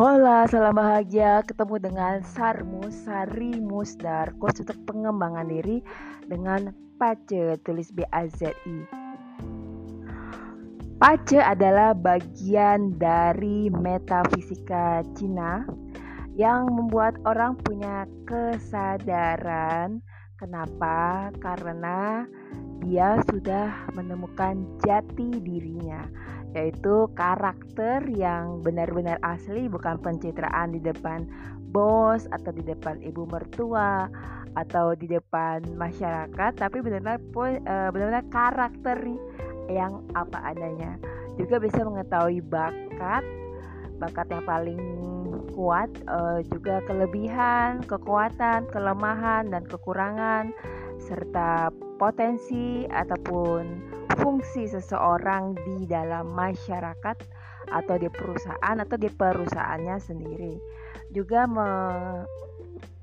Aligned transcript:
Hola, 0.00 0.48
salam 0.48 0.80
bahagia. 0.80 1.44
Ketemu 1.44 1.76
dengan 1.76 2.24
Sarmus 2.24 3.04
Sari 3.04 3.60
Musdar 3.60 4.32
Coach 4.40 4.64
untuk 4.64 4.80
pengembangan 4.88 5.44
diri 5.44 5.84
dengan 6.24 6.72
Pace 6.96 7.60
tulis 7.68 7.92
B 7.92 8.08
A 8.08 8.24
Z 8.24 8.48
I. 8.64 8.88
Pace 10.96 11.36
adalah 11.36 11.92
bagian 11.92 12.96
dari 12.96 13.68
metafisika 13.68 15.04
Cina 15.20 15.68
yang 16.32 16.72
membuat 16.72 17.20
orang 17.28 17.60
punya 17.60 18.08
kesadaran. 18.24 20.00
Kenapa? 20.40 21.28
Karena 21.44 22.24
dia 22.80 23.20
sudah 23.28 23.92
menemukan 23.92 24.64
jati 24.80 25.44
dirinya 25.44 26.08
yaitu 26.54 27.06
karakter 27.14 28.02
yang 28.10 28.58
benar-benar 28.66 29.22
asli 29.22 29.70
bukan 29.70 30.02
pencitraan 30.02 30.74
di 30.74 30.80
depan 30.82 31.26
bos 31.70 32.26
atau 32.34 32.50
di 32.50 32.66
depan 32.66 32.98
ibu 33.06 33.22
mertua 33.30 34.10
atau 34.58 34.98
di 34.98 35.06
depan 35.06 35.62
masyarakat 35.78 36.52
tapi 36.58 36.82
benar-benar 36.82 37.22
eh, 37.62 37.88
benar-benar 37.94 38.24
karakter 38.34 38.98
yang 39.70 40.02
apa 40.18 40.50
adanya. 40.50 40.98
Juga 41.38 41.62
bisa 41.62 41.86
mengetahui 41.86 42.42
bakat 42.42 43.22
bakat 44.02 44.26
yang 44.32 44.42
paling 44.42 44.82
kuat 45.54 45.90
eh, 46.10 46.42
juga 46.50 46.82
kelebihan 46.90 47.84
kekuatan 47.86 48.66
kelemahan 48.74 49.46
dan 49.54 49.62
kekurangan 49.70 50.50
serta 50.98 51.70
potensi 51.96 52.84
ataupun 52.90 53.89
fungsi 54.18 54.66
seseorang 54.66 55.54
di 55.54 55.86
dalam 55.86 56.32
masyarakat 56.34 57.16
atau 57.70 57.94
di 58.00 58.08
perusahaan 58.10 58.76
atau 58.80 58.96
di 58.96 59.06
perusahaannya 59.12 59.96
sendiri. 60.00 60.54
Juga 61.12 61.46
me 61.46 61.68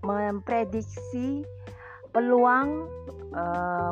memprediksi 0.01 1.43
peluang 2.15 2.87
e, 3.29 3.43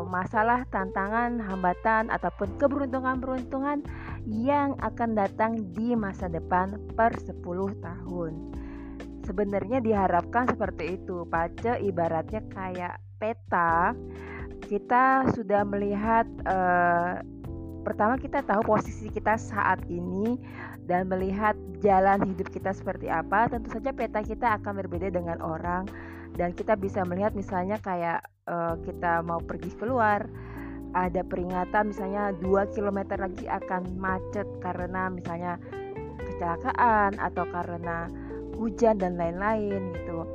masalah, 0.07 0.63
tantangan, 0.71 1.37
hambatan 1.43 2.07
ataupun 2.09 2.55
keberuntungan-beruntungan 2.57 3.83
yang 4.25 4.73
akan 4.81 5.13
datang 5.13 5.59
di 5.75 5.93
masa 5.93 6.31
depan 6.31 6.79
per 6.97 7.13
10 7.19 7.43
tahun. 7.83 8.33
Sebenarnya 9.25 9.81
diharapkan 9.81 10.49
seperti 10.49 11.01
itu. 11.01 11.25
Pace 11.25 11.81
ibaratnya 11.81 12.45
kayak 12.49 13.01
peta 13.17 13.93
kita 14.65 15.29
sudah 15.37 15.61
melihat 15.63 16.25
uh, 16.49 17.21
pertama 17.85 18.17
kita 18.17 18.41
tahu 18.41 18.65
posisi 18.65 19.13
kita 19.13 19.37
saat 19.37 19.77
ini 19.85 20.41
dan 20.89 21.05
melihat 21.05 21.53
jalan 21.85 22.25
hidup 22.25 22.49
kita 22.49 22.73
seperti 22.73 23.05
apa 23.05 23.45
tentu 23.45 23.69
saja 23.69 23.93
peta 23.93 24.25
kita 24.25 24.57
akan 24.57 24.81
berbeda 24.81 25.13
dengan 25.13 25.37
orang 25.41 25.85
dan 26.33 26.51
kita 26.51 26.73
bisa 26.73 27.05
melihat 27.05 27.37
misalnya 27.37 27.77
kayak 27.79 28.25
uh, 28.49 28.73
kita 28.81 29.21
mau 29.21 29.37
pergi 29.37 29.69
keluar 29.77 30.25
ada 30.95 31.21
peringatan 31.21 31.93
misalnya 31.93 32.33
2 32.41 32.73
km 32.73 32.99
lagi 33.21 33.45
akan 33.45 33.99
macet 34.01 34.47
karena 34.63 35.11
misalnya 35.13 35.61
kecelakaan 36.25 37.19
atau 37.21 37.45
karena 37.53 38.09
hujan 38.57 38.97
dan 38.97 39.19
lain-lain 39.19 39.93
gitu 39.93 40.25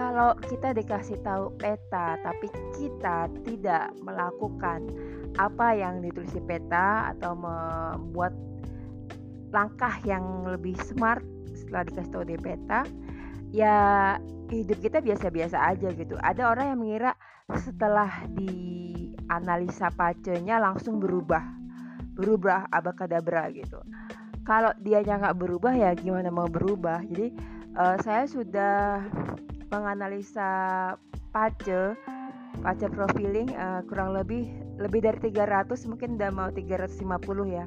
kalau 0.00 0.32
kita 0.48 0.72
dikasih 0.72 1.20
tahu 1.20 1.52
peta 1.60 2.16
tapi 2.24 2.48
kita 2.72 3.28
tidak 3.44 3.92
melakukan 4.00 4.88
apa 5.36 5.76
yang 5.76 6.00
ditulis 6.00 6.32
di 6.32 6.40
peta 6.40 7.12
atau 7.12 7.36
membuat 7.36 8.32
langkah 9.52 9.92
yang 10.08 10.48
lebih 10.48 10.72
smart 10.80 11.20
setelah 11.52 11.84
dikasih 11.84 12.12
tahu 12.16 12.24
di 12.24 12.36
peta 12.40 12.80
ya 13.52 13.76
hidup 14.48 14.80
kita 14.80 15.04
biasa-biasa 15.04 15.68
aja 15.68 15.92
gitu. 15.92 16.16
Ada 16.16 16.48
orang 16.48 16.72
yang 16.72 16.80
mengira 16.80 17.12
setelah 17.60 18.24
dianalisa 18.32 19.92
pacenya 19.92 20.56
langsung 20.64 20.96
berubah 20.96 21.44
berubah 22.16 22.72
abakadabra 22.72 23.52
gitu. 23.52 23.84
Kalau 24.48 24.72
dia 24.80 25.04
nggak 25.04 25.36
berubah 25.36 25.76
ya 25.76 25.92
gimana 25.92 26.32
mau 26.32 26.48
berubah? 26.48 27.04
Jadi 27.04 27.36
uh, 27.76 28.00
saya 28.00 28.24
sudah 28.24 29.04
menganalisa 29.70 30.50
pace 31.30 31.94
pace 32.60 32.86
profiling 32.90 33.48
uh, 33.56 33.80
kurang 33.86 34.12
lebih 34.12 34.50
lebih 34.76 35.00
dari 35.06 35.30
300 35.30 35.88
mungkin 35.88 36.18
udah 36.18 36.30
mau 36.32 36.48
350 36.50 36.98
ya. 37.50 37.64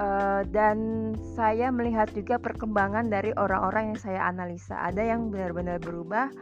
Uh, 0.00 0.48
dan 0.48 1.12
saya 1.36 1.68
melihat 1.68 2.08
juga 2.16 2.40
perkembangan 2.40 3.12
dari 3.12 3.36
orang-orang 3.36 3.92
yang 3.92 4.00
saya 4.00 4.24
analisa. 4.24 4.80
Ada 4.80 5.12
yang 5.12 5.28
benar-benar 5.28 5.76
berubah 5.76 6.32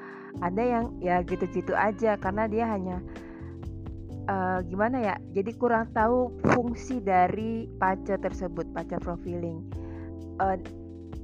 ada 0.45 0.63
yang 0.63 0.85
ya 1.03 1.25
gitu-gitu 1.25 1.75
aja 1.75 2.15
karena 2.21 2.47
dia 2.47 2.69
hanya 2.69 3.03
uh, 4.31 4.61
gimana 4.63 5.01
ya 5.03 5.15
jadi 5.35 5.51
kurang 5.57 5.91
tahu 5.97 6.31
fungsi 6.55 7.03
dari 7.03 7.67
pace 7.81 8.15
tersebut 8.21 8.69
pace 8.77 8.97
profiling. 9.03 9.65
Uh, 10.39 10.55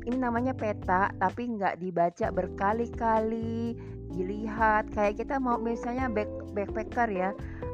ini 0.04 0.16
namanya 0.20 0.52
peta 0.52 1.10
tapi 1.16 1.48
nggak 1.56 1.80
dibaca 1.80 2.28
berkali-kali 2.32 3.74
dilihat. 4.14 4.92
Kayak 4.94 5.24
kita 5.24 5.42
mau 5.42 5.58
misalnya 5.58 6.06
back, 6.12 6.30
backpacker 6.54 7.08
ya 7.10 7.30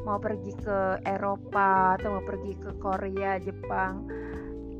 mau 0.08 0.16
pergi 0.16 0.56
ke 0.64 1.04
Eropa 1.04 2.00
atau 2.00 2.18
mau 2.18 2.24
pergi 2.24 2.56
ke 2.56 2.70
Korea 2.80 3.36
Jepang 3.36 4.08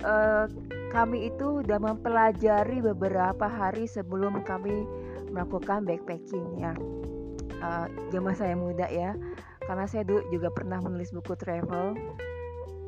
uh, 0.04 0.46
kami 0.90 1.30
itu 1.30 1.62
udah 1.62 1.78
mempelajari 1.78 2.82
beberapa 2.82 3.46
hari 3.46 3.86
sebelum 3.86 4.42
kami 4.42 4.84
melakukan 5.30 5.86
backpacking 5.86 6.58
ya 6.58 6.74
uh, 7.62 7.86
zaman 8.10 8.34
saya 8.34 8.56
muda 8.56 8.88
ya 8.90 9.14
karena 9.68 9.86
saya 9.86 10.02
dulu 10.02 10.24
juga 10.34 10.48
pernah 10.50 10.82
menulis 10.82 11.14
buku 11.14 11.36
travel 11.38 11.94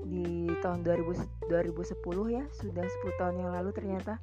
di 0.08 0.50
tahun 0.60 0.84
2000, 0.84 1.48
2010 1.48 2.36
ya 2.36 2.44
sudah 2.52 2.84
10 2.84 3.20
tahun 3.20 3.34
yang 3.38 3.50
lalu 3.54 3.70
ternyata 3.72 4.18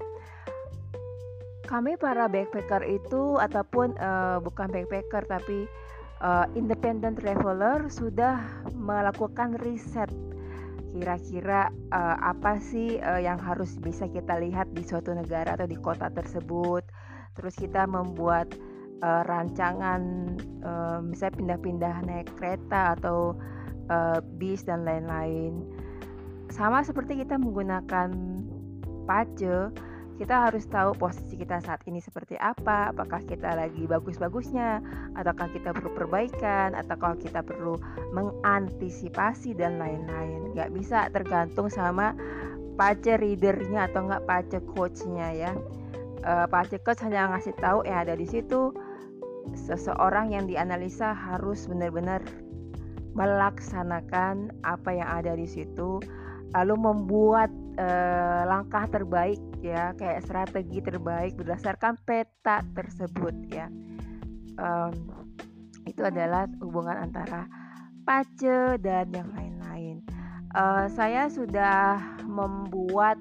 kami 1.69 1.94
para 2.02 2.25
backpacker 2.25 2.81
itu 2.81 3.38
ataupun 3.38 3.94
uh, 4.02 4.41
bukan 4.41 4.74
backpacker 4.74 5.22
tapi 5.30 5.69
uh, 6.25 6.50
independent 6.57 7.22
traveler 7.22 7.85
sudah 7.94 8.41
melakukan 8.74 9.53
riset. 9.62 10.09
Kira-kira 10.90 11.69
uh, 11.94 12.18
apa 12.25 12.58
sih 12.58 12.97
uh, 12.97 13.22
yang 13.22 13.38
harus 13.38 13.78
bisa 13.78 14.09
kita 14.09 14.41
lihat 14.41 14.66
di 14.74 14.81
suatu 14.81 15.13
negara 15.13 15.53
atau 15.53 15.69
di 15.69 15.78
kota 15.78 16.09
tersebut? 16.09 16.81
Terus 17.38 17.53
kita 17.53 17.85
membuat 17.85 18.50
uh, 19.06 19.22
rancangan 19.29 20.02
uh, 20.66 21.06
misalnya 21.06 21.38
pindah-pindah 21.38 21.96
naik 22.09 22.34
kereta 22.34 22.97
atau 22.97 23.38
uh, 23.94 24.18
bis 24.41 24.66
dan 24.66 24.90
lain-lain. 24.90 25.62
Sama 26.50 26.81
seperti 26.81 27.22
kita 27.22 27.38
menggunakan 27.38 28.09
pace 29.06 29.69
kita 30.19 30.52
harus 30.52 30.68
tahu 30.68 30.91
posisi 31.00 31.40
kita 31.40 31.63
saat 31.63 31.80
ini 31.88 32.03
seperti 32.03 32.35
apa 32.35 32.91
apakah 32.91 33.24
kita 33.24 33.56
lagi 33.56 33.88
bagus-bagusnya 33.88 34.84
ataukah 35.16 35.47
kita 35.56 35.72
perlu 35.72 35.96
perbaikan 35.96 36.75
ataukah 36.75 37.16
kita 37.16 37.40
perlu 37.40 37.80
mengantisipasi 38.12 39.56
dan 39.56 39.79
lain-lain. 39.79 40.52
Nggak 40.52 40.75
bisa 40.75 41.08
tergantung 41.16 41.72
sama 41.72 42.12
pace 42.75 43.16
readernya 43.16 43.88
atau 43.88 44.12
nggak 44.12 44.28
pace 44.28 44.59
coachnya 44.75 45.31
ya. 45.31 45.52
Uh, 46.28 46.44
pace 46.52 46.75
coach 46.84 47.00
hanya 47.00 47.31
ngasih 47.31 47.56
tahu 47.56 47.88
yang 47.88 48.03
ada 48.03 48.19
di 48.19 48.28
situ 48.28 48.75
seseorang 49.56 50.35
yang 50.35 50.52
dianalisa 50.52 51.16
harus 51.16 51.63
benar-benar 51.72 52.19
melaksanakan 53.16 54.52
apa 54.68 54.90
yang 54.91 55.09
ada 55.09 55.34
di 55.34 55.47
situ 55.47 56.03
lalu 56.53 56.76
membuat 56.76 57.49
uh, 57.79 58.44
langkah 58.46 58.85
terbaik 58.91 59.40
ya 59.61 59.94
kayak 59.96 60.23
strategi 60.23 60.79
terbaik 60.79 61.35
berdasarkan 61.35 62.00
peta 62.03 62.64
tersebut 62.73 63.35
ya 63.52 63.67
um, 64.59 64.94
itu 65.88 66.02
adalah 66.06 66.46
hubungan 66.61 66.96
antara 67.00 67.47
pace 68.03 68.79
dan 68.79 69.11
yang 69.11 69.29
lain-lain 69.35 70.02
uh, 70.56 70.88
saya 70.91 71.28
sudah 71.29 72.00
membuat 72.26 73.17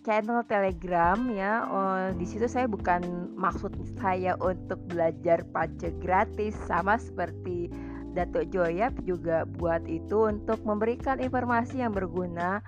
channel 0.00 0.40
Telegram 0.48 1.18
ya. 1.32 1.52
Oh, 1.68 2.00
di 2.16 2.24
situ 2.24 2.48
saya 2.48 2.66
bukan 2.66 3.30
maksud 3.36 3.76
saya 4.00 4.36
untuk 4.40 4.80
belajar 4.88 5.44
pace 5.52 5.92
gratis 6.00 6.56
sama 6.64 6.96
seperti 6.96 7.68
Datuk 8.10 8.50
Joyap 8.50 8.96
juga 9.06 9.46
buat 9.46 9.86
itu 9.86 10.26
untuk 10.26 10.58
memberikan 10.66 11.22
informasi 11.22 11.84
yang 11.84 11.94
berguna 11.94 12.58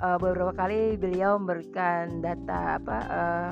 uh, 0.00 0.16
beberapa 0.20 0.52
kali 0.52 0.96
beliau 1.00 1.40
memberikan 1.40 2.20
data 2.20 2.80
apa 2.80 2.98
uh, 3.08 3.50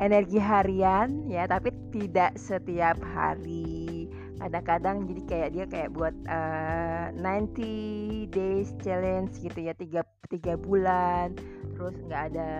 energi 0.00 0.40
harian 0.40 1.28
ya 1.28 1.44
tapi 1.44 1.72
tidak 1.92 2.36
setiap 2.40 2.96
hari. 3.12 4.08
Kadang-kadang 4.40 5.04
jadi 5.04 5.22
kayak 5.28 5.50
dia 5.52 5.64
kayak 5.68 5.92
buat 5.92 6.16
uh, 6.24 7.12
eh, 7.12 8.24
90 8.32 8.32
days 8.32 8.72
challenge 8.80 9.36
gitu 9.36 9.68
ya 9.68 9.76
tiga 9.76 10.00
tiga 10.32 10.56
bulan 10.56 11.36
terus 11.76 11.92
nggak 12.08 12.32
ada 12.32 12.50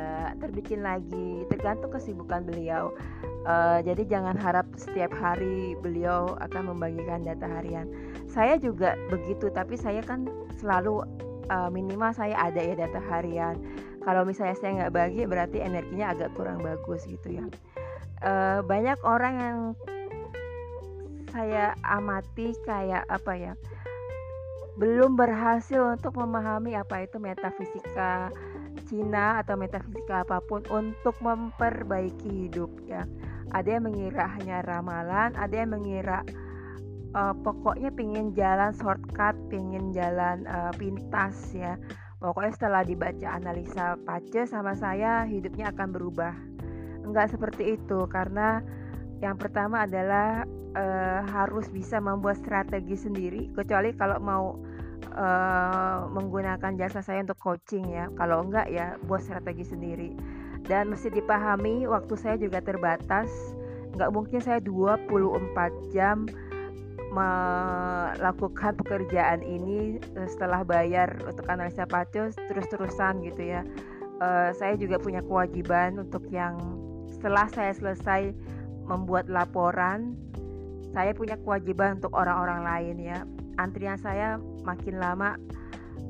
terbikin 0.45 0.85
lagi. 0.85 1.49
Tergantung 1.49 1.89
kesibukan 1.89 2.45
beliau. 2.45 2.93
Uh, 3.49 3.81
jadi 3.81 4.05
jangan 4.05 4.37
harap 4.37 4.69
setiap 4.77 5.09
hari 5.17 5.73
beliau 5.81 6.37
akan 6.45 6.77
membagikan 6.77 7.25
data 7.25 7.49
harian. 7.49 7.89
Saya 8.29 8.61
juga 8.61 9.01
begitu 9.09 9.49
tapi 9.49 9.81
saya 9.81 10.05
kan 10.05 10.29
selalu 10.61 11.01
uh, 11.51 11.69
minimal 11.69 12.15
saya 12.15 12.39
ada 12.39 12.63
ya 12.63 12.79
data 12.79 13.03
harian 13.11 13.59
kalau 14.07 14.25
misalnya 14.25 14.57
saya 14.57 14.71
nggak 14.81 14.95
bagi 14.95 15.23
berarti 15.27 15.59
energinya 15.61 16.15
agak 16.15 16.31
kurang 16.39 16.63
bagus 16.63 17.05
gitu 17.05 17.43
ya 17.43 17.45
uh, 18.23 18.63
banyak 18.63 18.97
orang 19.03 19.35
yang 19.37 19.59
saya 21.31 21.75
amati 21.83 22.55
kayak 22.65 23.03
apa 23.11 23.33
ya 23.35 23.53
belum 24.81 25.19
berhasil 25.19 25.93
untuk 25.99 26.17
memahami 26.17 26.73
apa 26.79 27.05
itu 27.05 27.21
metafisika 27.21 28.33
Cina 28.87 29.39
atau 29.43 29.55
metafisika 29.55 30.27
apa 30.27 30.43
pun 30.43 30.63
untuk 30.71 31.15
memperbaiki 31.23 32.49
hidup 32.49 32.71
ya. 32.87 33.07
Ada 33.51 33.79
yang 33.79 33.91
mengira 33.91 34.31
hanya 34.39 34.63
ramalan, 34.63 35.35
ada 35.35 35.55
yang 35.55 35.75
mengira 35.75 36.23
uh, 37.15 37.35
pokoknya 37.43 37.91
pingin 37.95 38.33
jalan 38.35 38.75
shortcut, 38.77 39.35
pingin 39.51 39.91
jalan 39.95 40.47
uh, 40.47 40.73
pintas 40.75 41.37
ya. 41.55 41.77
Pokoknya 42.21 42.53
setelah 42.53 42.83
dibaca 42.85 43.29
analisa 43.33 43.97
pace 44.05 44.45
sama 44.45 44.77
saya 44.77 45.25
hidupnya 45.25 45.73
akan 45.73 45.89
berubah. 45.89 46.35
Enggak 47.01 47.33
seperti 47.33 47.81
itu 47.81 48.05
karena 48.13 48.61
yang 49.25 49.41
pertama 49.41 49.89
adalah 49.89 50.45
uh, 50.77 51.21
harus 51.29 51.69
bisa 51.73 51.97
membuat 51.97 52.41
strategi 52.41 52.97
sendiri 52.97 53.49
kecuali 53.57 53.97
kalau 53.97 54.21
mau 54.21 54.45
uh, 55.17 56.09
menggunakan 56.13 56.77
jasa 56.77 57.01
saya 57.01 57.25
untuk 57.25 57.41
coaching 57.41 57.89
ya 57.89 58.13
kalau 58.17 58.45
enggak 58.45 58.69
ya 58.69 58.97
buat 59.09 59.25
strategi 59.25 59.65
sendiri 59.65 60.11
dan 60.69 60.93
mesti 60.93 61.09
dipahami 61.09 61.89
waktu 61.89 62.15
saya 62.21 62.37
juga 62.37 62.61
terbatas 62.61 63.29
nggak 63.97 64.11
mungkin 64.13 64.41
saya 64.41 64.61
24 64.63 65.93
jam 65.93 66.29
melakukan 67.11 68.79
pekerjaan 68.79 69.43
ini 69.43 69.99
eh, 69.99 70.29
setelah 70.31 70.63
bayar 70.63 71.11
untuk 71.27 71.47
analisa 71.51 71.85
pacos 71.85 72.39
terus-terusan 72.47 73.27
gitu 73.27 73.59
ya. 73.59 73.63
Uh, 74.21 74.53
saya 74.53 74.77
juga 74.77 75.01
punya 75.01 75.25
kewajiban 75.25 75.97
untuk 75.97 76.29
yang 76.29 76.61
setelah 77.09 77.49
saya 77.49 77.73
selesai 77.73 78.37
membuat 78.85 79.33
laporan 79.33 80.13
saya 80.93 81.17
punya 81.17 81.39
kewajiban 81.41 82.03
untuk 82.03 82.13
orang-orang 82.13 82.61
lain 82.67 82.97
ya. 83.01 83.19
Antrian 83.57 83.97
saya 83.97 84.37
makin 84.67 85.01
lama 85.01 85.41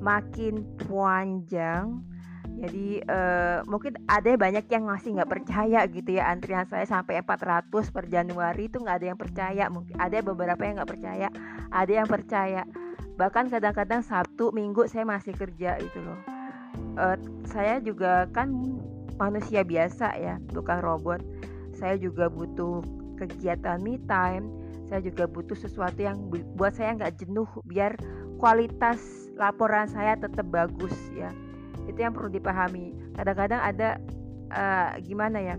makin 0.01 0.65
panjang 0.89 2.03
jadi 2.61 2.89
uh, 3.09 3.59
mungkin 3.65 3.97
ada 4.05 4.37
banyak 4.37 4.69
yang 4.69 4.85
masih 4.85 5.17
nggak 5.17 5.33
percaya 5.33 5.81
gitu 5.89 6.21
ya 6.21 6.29
antrian 6.29 6.69
saya 6.69 6.85
sampai 6.85 7.25
400 7.25 7.73
per 7.89 8.05
Januari 8.05 8.69
itu 8.69 8.77
nggak 8.77 8.97
ada 9.01 9.07
yang 9.09 9.17
percaya 9.17 9.65
mungkin 9.73 9.97
ada 9.97 10.21
beberapa 10.21 10.61
yang 10.69 10.77
nggak 10.77 10.93
percaya 10.93 11.29
ada 11.71 11.93
yang 11.93 12.09
percaya. 12.11 12.63
Bahkan 13.17 13.53
kadang-kadang 13.53 14.03
Sabtu 14.03 14.51
Minggu 14.51 14.89
saya 14.91 15.07
masih 15.07 15.33
kerja 15.37 15.79
itu 15.79 15.99
loh. 16.03 16.21
Uh, 16.99 17.17
saya 17.47 17.79
juga 17.79 18.27
kan 18.35 18.51
manusia 19.17 19.63
biasa 19.63 20.17
ya 20.19 20.37
bukan 20.53 20.79
robot. 20.83 21.21
Saya 21.77 21.97
juga 21.97 22.29
butuh 22.29 22.85
kegiatan 23.17 23.81
me 23.81 24.01
time 24.09 24.49
saya 24.91 25.07
juga 25.07 25.31
butuh 25.31 25.55
sesuatu 25.55 26.03
yang 26.03 26.19
buat 26.59 26.75
saya 26.75 26.99
nggak 26.99 27.23
jenuh 27.23 27.47
biar 27.63 27.95
kualitas 28.43 28.99
laporan 29.39 29.87
saya 29.87 30.19
tetap 30.19 30.43
bagus 30.51 30.91
ya 31.15 31.31
itu 31.89 31.99
yang 32.01 32.13
perlu 32.13 32.29
dipahami. 32.33 32.93
Kadang-kadang 33.17 33.61
ada 33.61 33.89
uh, 34.53 34.99
gimana 35.01 35.39
ya 35.41 35.57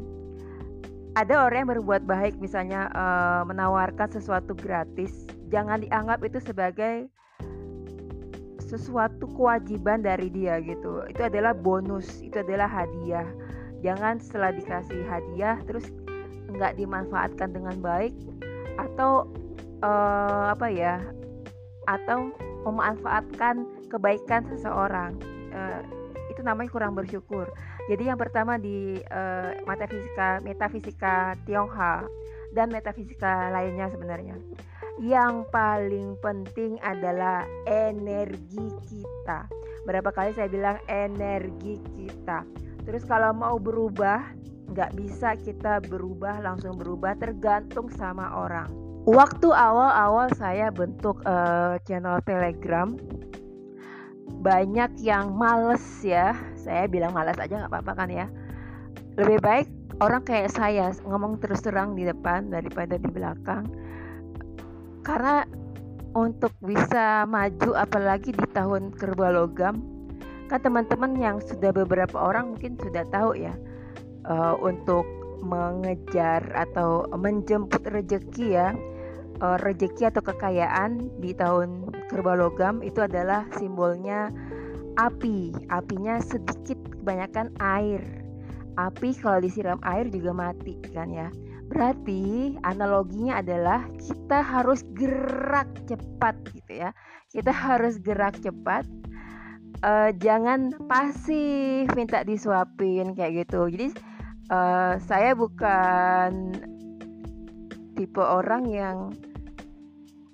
ada 1.12 1.44
orang 1.44 1.68
yang 1.68 1.72
berbuat 1.76 2.04
baik 2.08 2.40
misalnya 2.40 2.88
uh, 2.96 3.44
menawarkan 3.44 4.08
sesuatu 4.08 4.56
gratis 4.56 5.28
jangan 5.52 5.84
dianggap 5.84 6.24
itu 6.24 6.40
sebagai 6.40 7.12
sesuatu 8.64 9.28
kewajiban 9.36 10.00
dari 10.00 10.32
dia 10.32 10.64
gitu. 10.64 11.04
Itu 11.12 11.28
adalah 11.28 11.52
bonus 11.52 12.24
itu 12.24 12.40
adalah 12.40 12.72
hadiah. 12.72 13.28
Jangan 13.84 14.24
setelah 14.24 14.56
dikasih 14.56 15.04
hadiah 15.12 15.60
terus 15.68 15.92
nggak 16.48 16.80
dimanfaatkan 16.80 17.52
dengan 17.52 17.76
baik 17.84 18.16
atau 18.80 19.28
uh, 19.84 20.56
apa 20.56 20.72
ya 20.72 21.04
atau 21.92 22.32
memanfaatkan 22.64 23.68
kebaikan 23.92 24.48
seseorang. 24.48 25.20
Uh, 25.52 25.84
itu 26.42 26.50
namanya 26.50 26.74
kurang 26.74 26.98
bersyukur. 26.98 27.46
Jadi 27.86 28.10
yang 28.10 28.18
pertama 28.18 28.58
di 28.58 28.98
uh, 29.14 29.54
metafisika 29.70 30.42
metafisika 30.42 31.38
Tionghoa 31.46 32.10
dan 32.58 32.74
metafisika 32.74 33.54
lainnya 33.54 33.94
sebenarnya. 33.94 34.42
Yang 34.98 35.46
paling 35.54 36.18
penting 36.18 36.82
adalah 36.82 37.46
energi 37.70 38.74
kita. 38.90 39.46
Berapa 39.86 40.10
kali 40.10 40.34
saya 40.34 40.50
bilang 40.50 40.82
energi 40.90 41.78
kita? 41.94 42.42
Terus 42.90 43.06
kalau 43.06 43.38
mau 43.38 43.62
berubah 43.62 44.34
nggak 44.74 44.98
bisa 44.98 45.38
kita 45.38 45.78
berubah 45.86 46.42
langsung 46.42 46.74
berubah 46.82 47.14
tergantung 47.22 47.86
sama 47.94 48.34
orang. 48.34 48.66
Waktu 49.06 49.50
awal-awal 49.50 50.30
saya 50.38 50.70
bentuk 50.70 51.22
uh, 51.26 51.78
channel 51.86 52.22
telegram 52.26 52.98
banyak 54.42 54.98
yang 55.00 55.38
males 55.38 55.82
ya. 56.02 56.34
Saya 56.58 56.90
bilang 56.90 57.14
males 57.14 57.38
aja 57.38 57.62
nggak 57.62 57.72
apa-apa 57.72 57.94
kan 57.94 58.10
ya. 58.10 58.28
Lebih 59.16 59.40
baik 59.40 59.68
orang 60.02 60.26
kayak 60.26 60.50
saya 60.52 60.90
ngomong 61.06 61.38
terus 61.38 61.62
terang 61.62 61.94
di 61.94 62.04
depan 62.04 62.50
daripada 62.50 62.98
di 62.98 63.08
belakang. 63.08 63.70
Karena 65.06 65.46
untuk 66.18 66.52
bisa 66.60 67.24
maju 67.24 67.72
apalagi 67.78 68.36
di 68.36 68.46
tahun 68.52 68.92
kerbau 68.92 69.32
logam 69.32 69.80
kan 70.52 70.60
teman-teman 70.60 71.16
yang 71.16 71.38
sudah 71.40 71.72
beberapa 71.72 72.20
orang 72.20 72.52
mungkin 72.52 72.76
sudah 72.76 73.08
tahu 73.08 73.40
ya 73.40 73.56
uh, 74.28 74.60
untuk 74.60 75.08
mengejar 75.40 76.44
atau 76.52 77.08
menjemput 77.16 77.82
rejeki 77.88 78.60
ya 78.60 78.76
uh, 79.42 79.58
rejeki 79.60 80.08
atau 80.08 80.22
kekayaan 80.22 81.10
di 81.20 81.34
tahun 81.34 81.90
kerbau 82.08 82.38
logam 82.38 82.86
itu 82.86 83.02
adalah 83.02 83.50
simbolnya 83.58 84.30
api. 85.02 85.52
Apinya 85.74 86.22
sedikit 86.22 86.78
kebanyakan 87.02 87.52
air. 87.60 88.02
Api 88.80 89.12
kalau 89.20 89.44
disiram 89.44 89.82
air 89.84 90.08
juga 90.08 90.32
mati 90.32 90.80
kan 90.94 91.12
ya? 91.12 91.28
Berarti 91.68 92.56
analoginya 92.68 93.40
adalah 93.40 93.88
kita 94.00 94.44
harus 94.44 94.84
gerak 94.96 95.68
cepat 95.88 96.36
gitu 96.52 96.72
ya. 96.88 96.92
Kita 97.32 97.52
harus 97.52 98.00
gerak 98.00 98.38
cepat. 98.40 98.86
Uh, 99.82 100.14
jangan 100.22 100.76
pasif 100.86 101.90
minta 101.98 102.22
disuapin 102.22 103.18
kayak 103.18 103.48
gitu. 103.48 103.72
Jadi 103.72 103.88
uh, 104.52 105.00
saya 105.00 105.32
bukan 105.34 106.54
tipe 107.96 108.20
orang 108.20 108.68
yang 108.68 109.16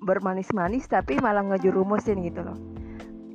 bermanis-manis 0.07 0.87
tapi 0.87 1.19
malah 1.19 1.43
ngejurumusin 1.43 2.23
gitu 2.23 2.47
loh. 2.47 2.55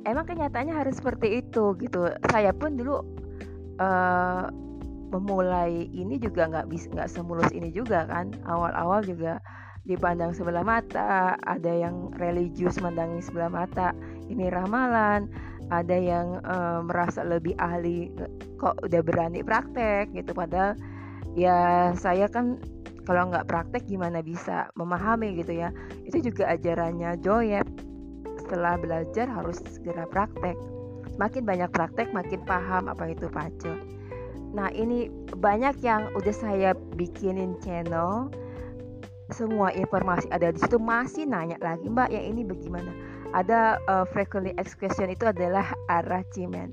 Emang 0.03 0.25
kenyataannya 0.25 0.73
harus 0.73 0.97
seperti 0.97 1.45
itu 1.45 1.77
gitu. 1.77 2.09
Saya 2.33 2.51
pun 2.51 2.75
dulu 2.75 3.05
uh, 3.77 4.49
memulai 5.13 5.85
ini 5.93 6.17
juga 6.17 6.49
nggak 6.49 6.67
bisa 6.73 6.89
nggak 6.89 7.09
semulus 7.13 7.53
ini 7.53 7.69
juga 7.69 8.09
kan. 8.09 8.33
Awal-awal 8.49 9.05
juga 9.05 9.37
dipandang 9.85 10.33
sebelah 10.33 10.65
mata 10.65 11.37
ada 11.43 11.71
yang 11.71 12.09
religius 12.17 12.79
mandangi 12.79 13.19
sebelah 13.19 13.51
mata 13.51 13.91
ini 14.31 14.47
ramalan 14.47 15.27
ada 15.71 15.95
yang 15.95 16.39
uh, 16.47 16.79
merasa 16.83 17.23
lebih 17.23 17.55
ahli 17.59 18.11
kok 18.59 18.79
udah 18.83 19.01
berani 19.05 19.45
praktek 19.45 20.11
gitu. 20.11 20.35
Padahal 20.35 20.75
ya 21.37 21.91
saya 21.95 22.27
kan 22.27 22.59
kalau 23.03 23.29
nggak 23.31 23.47
praktek 23.47 23.83
gimana 23.87 24.23
bisa 24.23 24.71
memahami 24.79 25.35
gitu 25.39 25.53
ya? 25.55 25.69
Itu 26.07 26.23
juga 26.23 26.51
ajarannya 26.55 27.19
Joyep 27.19 27.67
setelah 28.39 28.75
belajar 28.79 29.27
harus 29.27 29.59
segera 29.67 30.07
praktek. 30.07 30.55
Makin 31.19 31.45
banyak 31.45 31.69
praktek 31.69 32.09
makin 32.15 32.41
paham 32.47 32.89
apa 32.89 33.11
itu 33.11 33.29
pace 33.29 33.93
nah 34.53 34.69
ini 34.69 35.09
banyak 35.33 35.81
yang 35.81 36.13
udah 36.13 36.31
saya 36.31 36.77
bikinin 36.95 37.57
channel. 37.65 38.29
Semua 39.33 39.73
informasi 39.73 40.29
ada 40.29 40.53
di 40.53 40.61
situ. 40.61 40.77
Masih 40.77 41.25
nanya 41.25 41.57
lagi 41.57 41.89
mbak 41.89 42.13
yang 42.13 42.37
ini 42.37 42.45
bagaimana? 42.45 42.93
Ada 43.33 43.81
uh, 43.89 44.05
frequently 44.13 44.53
asked 44.61 44.77
question 44.77 45.09
itu 45.09 45.25
adalah 45.25 45.73
arah 45.89 46.21
cimen 46.37 46.69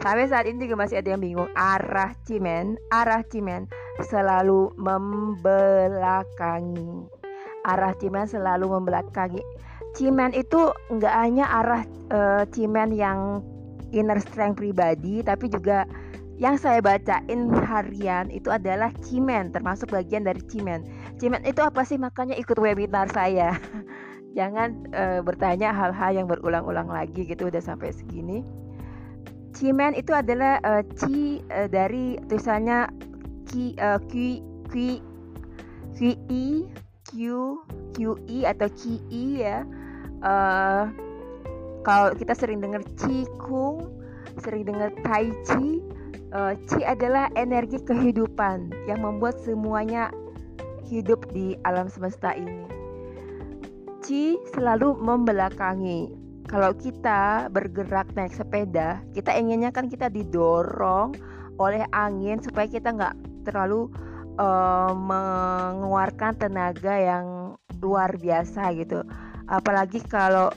sampai 0.00 0.28
saat 0.28 0.46
ini 0.46 0.68
juga 0.68 0.84
masih 0.84 1.00
ada 1.00 1.16
yang 1.16 1.22
bingung. 1.22 1.48
Arah 1.56 2.12
cimen 2.28 2.76
arah 2.92 3.24
cimen 3.26 3.66
selalu 4.04 4.72
membelakangi. 4.76 7.08
Arah 7.64 7.96
cimen 7.96 8.28
selalu 8.28 8.76
membelakangi. 8.76 9.40
Cimen 9.96 10.36
itu 10.36 10.68
nggak 10.92 11.14
hanya 11.16 11.48
arah 11.48 11.82
uh, 12.12 12.44
cimen 12.52 12.92
yang 12.92 13.40
inner 13.94 14.20
strength 14.20 14.60
pribadi 14.60 15.24
tapi 15.24 15.48
juga 15.48 15.88
yang 16.36 16.60
saya 16.60 16.84
bacain 16.84 17.48
harian 17.64 18.28
itu 18.28 18.52
adalah 18.52 18.92
cimen 19.00 19.56
termasuk 19.56 19.88
bagian 19.88 20.28
dari 20.28 20.44
cimen. 20.44 20.84
Cimen 21.16 21.40
itu 21.48 21.64
apa 21.64 21.80
sih? 21.80 21.96
Makanya 21.96 22.36
ikut 22.36 22.60
webinar 22.60 23.08
saya. 23.08 23.56
Jangan 24.36 24.92
uh, 24.92 25.24
bertanya 25.24 25.72
hal-hal 25.72 26.12
yang 26.12 26.28
berulang-ulang 26.28 26.92
lagi 26.92 27.24
gitu 27.24 27.48
udah 27.48 27.64
sampai 27.64 27.88
segini 27.88 28.44
cimen 29.56 29.96
itu 29.96 30.12
adalah 30.12 30.60
uh, 30.60 30.84
ci 31.00 31.40
uh, 31.48 31.64
dari 31.64 32.20
tulisannya 32.28 32.92
Q 33.48 33.72
uh, 33.80 33.96
Q 34.04 34.44
Q 34.68 34.74
Q 35.96 35.98
I 36.28 36.46
Q 37.08 37.12
Q 37.96 37.98
I 38.28 38.38
atau 38.52 38.68
Q 38.68 39.00
I 39.08 39.24
ya 39.40 39.58
uh, 40.20 40.92
kalau 41.80 42.12
kita 42.12 42.36
sering 42.36 42.60
dengar 42.60 42.84
Qigong 43.00 43.88
sering 44.44 44.68
dengar 44.68 44.92
Tai 45.00 45.32
Chi 45.48 45.80
uh, 46.36 46.52
Chi 46.68 46.84
adalah 46.84 47.32
energi 47.40 47.80
kehidupan 47.80 48.68
yang 48.84 49.00
membuat 49.00 49.40
semuanya 49.40 50.12
hidup 50.86 51.26
di 51.34 51.58
alam 51.66 51.90
semesta 51.90 52.36
ini. 52.36 52.68
Chi 54.06 54.38
selalu 54.54 54.94
membelakangi. 55.02 56.25
Kalau 56.46 56.70
kita 56.78 57.50
bergerak 57.50 58.06
naik 58.14 58.30
sepeda, 58.30 59.02
kita 59.10 59.34
inginnya 59.34 59.74
kan 59.74 59.90
kita 59.90 60.06
didorong 60.06 61.18
oleh 61.58 61.82
angin 61.90 62.38
supaya 62.38 62.70
kita 62.70 62.94
nggak 62.94 63.14
terlalu 63.42 63.90
uh, 64.38 64.94
mengeluarkan 64.94 66.38
tenaga 66.38 66.94
yang 66.94 67.26
luar 67.82 68.14
biasa 68.14 68.72
gitu. 68.78 69.02
Apalagi 69.50 69.98
kalau 70.06 70.54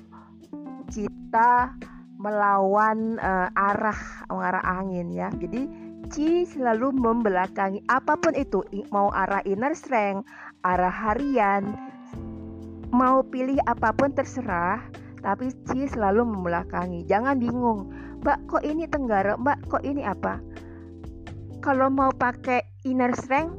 kita 0.93 1.73
melawan 2.19 3.15
uh, 3.23 3.49
arah 3.55 3.97
mengarah 4.27 4.63
angin 4.65 5.09
ya. 5.09 5.31
Jadi 5.33 5.89
Qi 6.09 6.41
selalu 6.49 6.89
membelakangi 6.89 7.85
apa 7.85 8.17
pun 8.17 8.33
itu 8.33 8.65
mau 8.89 9.13
arah 9.13 9.45
inner 9.45 9.77
strength, 9.77 10.25
arah 10.65 10.89
harian, 10.89 11.77
mau 12.89 13.21
pilih 13.21 13.61
apa 13.69 13.93
pun 13.93 14.09
terserah, 14.09 14.81
tapi 15.19 15.51
Qi 15.69 15.87
selalu 15.89 16.25
membelakangi. 16.25 17.05
Jangan 17.05 17.39
bingung, 17.39 17.91
Mbak 18.23 18.49
kok 18.49 18.63
ini 18.63 18.87
tenggara, 18.87 19.35
Mbak 19.35 19.69
kok 19.69 19.83
ini 19.83 20.03
apa? 20.03 20.39
Kalau 21.59 21.91
mau 21.91 22.11
pakai 22.15 22.63
inner 22.87 23.11
strength, 23.15 23.55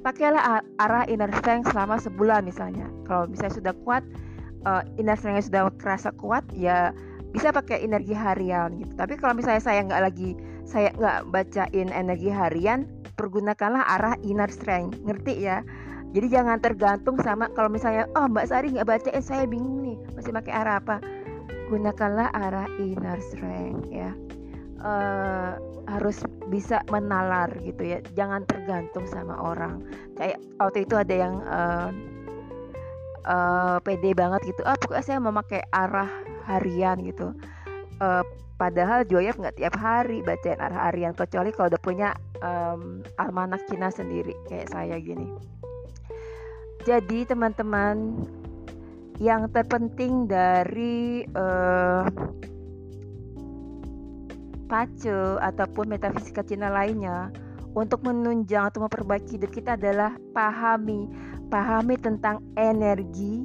pakailah 0.00 0.64
arah 0.80 1.04
inner 1.08 1.30
strength 1.36 1.72
selama 1.72 2.00
sebulan 2.00 2.48
misalnya. 2.48 2.88
Kalau 3.04 3.28
misalnya 3.28 3.54
sudah 3.60 3.74
kuat, 3.84 4.02
uh, 4.64 4.80
inner 4.96 5.16
strength 5.20 5.52
sudah 5.52 5.68
kerasa 5.76 6.12
kuat, 6.16 6.42
ya 6.56 6.96
bisa 7.30 7.54
pakai 7.54 7.86
energi 7.86 8.14
harian 8.14 8.74
gitu 8.82 8.92
tapi 8.98 9.14
kalau 9.14 9.38
misalnya 9.38 9.62
saya 9.62 9.86
nggak 9.86 10.02
lagi 10.02 10.34
saya 10.66 10.90
nggak 10.98 11.30
bacain 11.30 11.88
energi 11.94 12.30
harian 12.30 12.86
pergunakanlah 13.14 13.86
arah 13.86 14.14
inner 14.26 14.50
strength 14.50 14.98
ngerti 15.06 15.46
ya 15.46 15.62
jadi 16.10 16.26
jangan 16.26 16.58
tergantung 16.58 17.14
sama 17.22 17.46
kalau 17.54 17.70
misalnya 17.70 18.10
oh 18.18 18.26
Mbak 18.26 18.46
Sari 18.50 18.74
nggak 18.74 18.88
bacain 18.88 19.22
saya 19.22 19.46
bingung 19.46 19.78
nih 19.86 19.96
masih 20.18 20.34
pakai 20.34 20.52
arah 20.54 20.82
apa? 20.82 20.96
Gunakanlah 21.70 22.34
arah 22.34 22.66
inner 22.82 23.18
strength 23.22 23.86
ya. 23.94 24.10
Uh, 24.82 25.54
harus 25.86 26.18
bisa 26.50 26.82
menalar 26.90 27.46
gitu 27.62 27.94
ya. 27.94 27.98
Jangan 28.18 28.42
tergantung 28.50 29.06
sama 29.06 29.38
orang. 29.38 29.86
Kayak 30.18 30.42
waktu 30.58 30.82
itu 30.82 30.94
ada 30.98 31.14
yang 31.14 31.34
uh, 31.46 31.90
uh, 33.30 33.78
pede 33.78 34.10
banget 34.10 34.50
gitu 34.50 34.66
ah 34.66 34.74
pokoknya 34.74 35.06
saya 35.06 35.18
memakai 35.22 35.62
arah 35.70 36.10
harian 36.50 36.98
gitu. 37.06 37.30
Uh, 38.02 38.26
padahal 38.58 39.06
Joyep 39.06 39.38
nggak 39.38 39.62
tiap 39.62 39.78
hari 39.78 40.26
bacain 40.26 40.58
arah 40.58 40.90
harian 40.90 41.14
kecuali 41.14 41.54
kalau 41.54 41.70
udah 41.70 41.82
punya 41.86 42.08
um, 42.42 43.00
almanak 43.22 43.62
Cina 43.70 43.94
sendiri 43.94 44.34
kayak 44.50 44.68
saya 44.74 44.98
gini 44.98 45.30
jadi 46.84 47.28
teman-teman 47.28 48.24
yang 49.20 49.52
terpenting 49.52 50.24
dari 50.24 51.28
uh, 51.36 52.08
pace 54.64 55.12
ataupun 55.44 55.92
metafisika 55.92 56.40
Cina 56.40 56.72
lainnya 56.72 57.28
untuk 57.76 58.02
menunjang 58.02 58.72
atau 58.72 58.86
memperbaiki 58.86 59.36
hidup 59.36 59.50
kita 59.52 59.76
adalah 59.76 60.16
pahami. 60.32 61.10
Pahami 61.50 61.98
tentang 61.98 62.40
energi. 62.54 63.44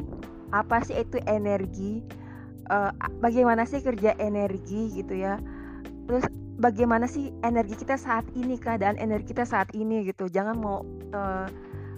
Apa 0.54 0.80
sih 0.86 0.96
itu 0.96 1.20
energi? 1.26 2.06
Uh, 2.72 2.90
bagaimana 3.22 3.66
sih 3.68 3.82
kerja 3.82 4.16
energi 4.18 4.96
gitu 4.96 5.14
ya? 5.18 5.42
Terus 6.08 6.26
bagaimana 6.62 7.10
sih 7.10 7.34
energi 7.44 7.84
kita 7.84 7.98
saat 7.98 8.26
ini? 8.38 8.56
Keadaan 8.56 8.96
energi 9.02 9.34
kita 9.34 9.44
saat 9.44 9.74
ini 9.76 10.06
gitu. 10.06 10.30
Jangan 10.30 10.56
mau 10.58 10.86
uh, 11.14 11.50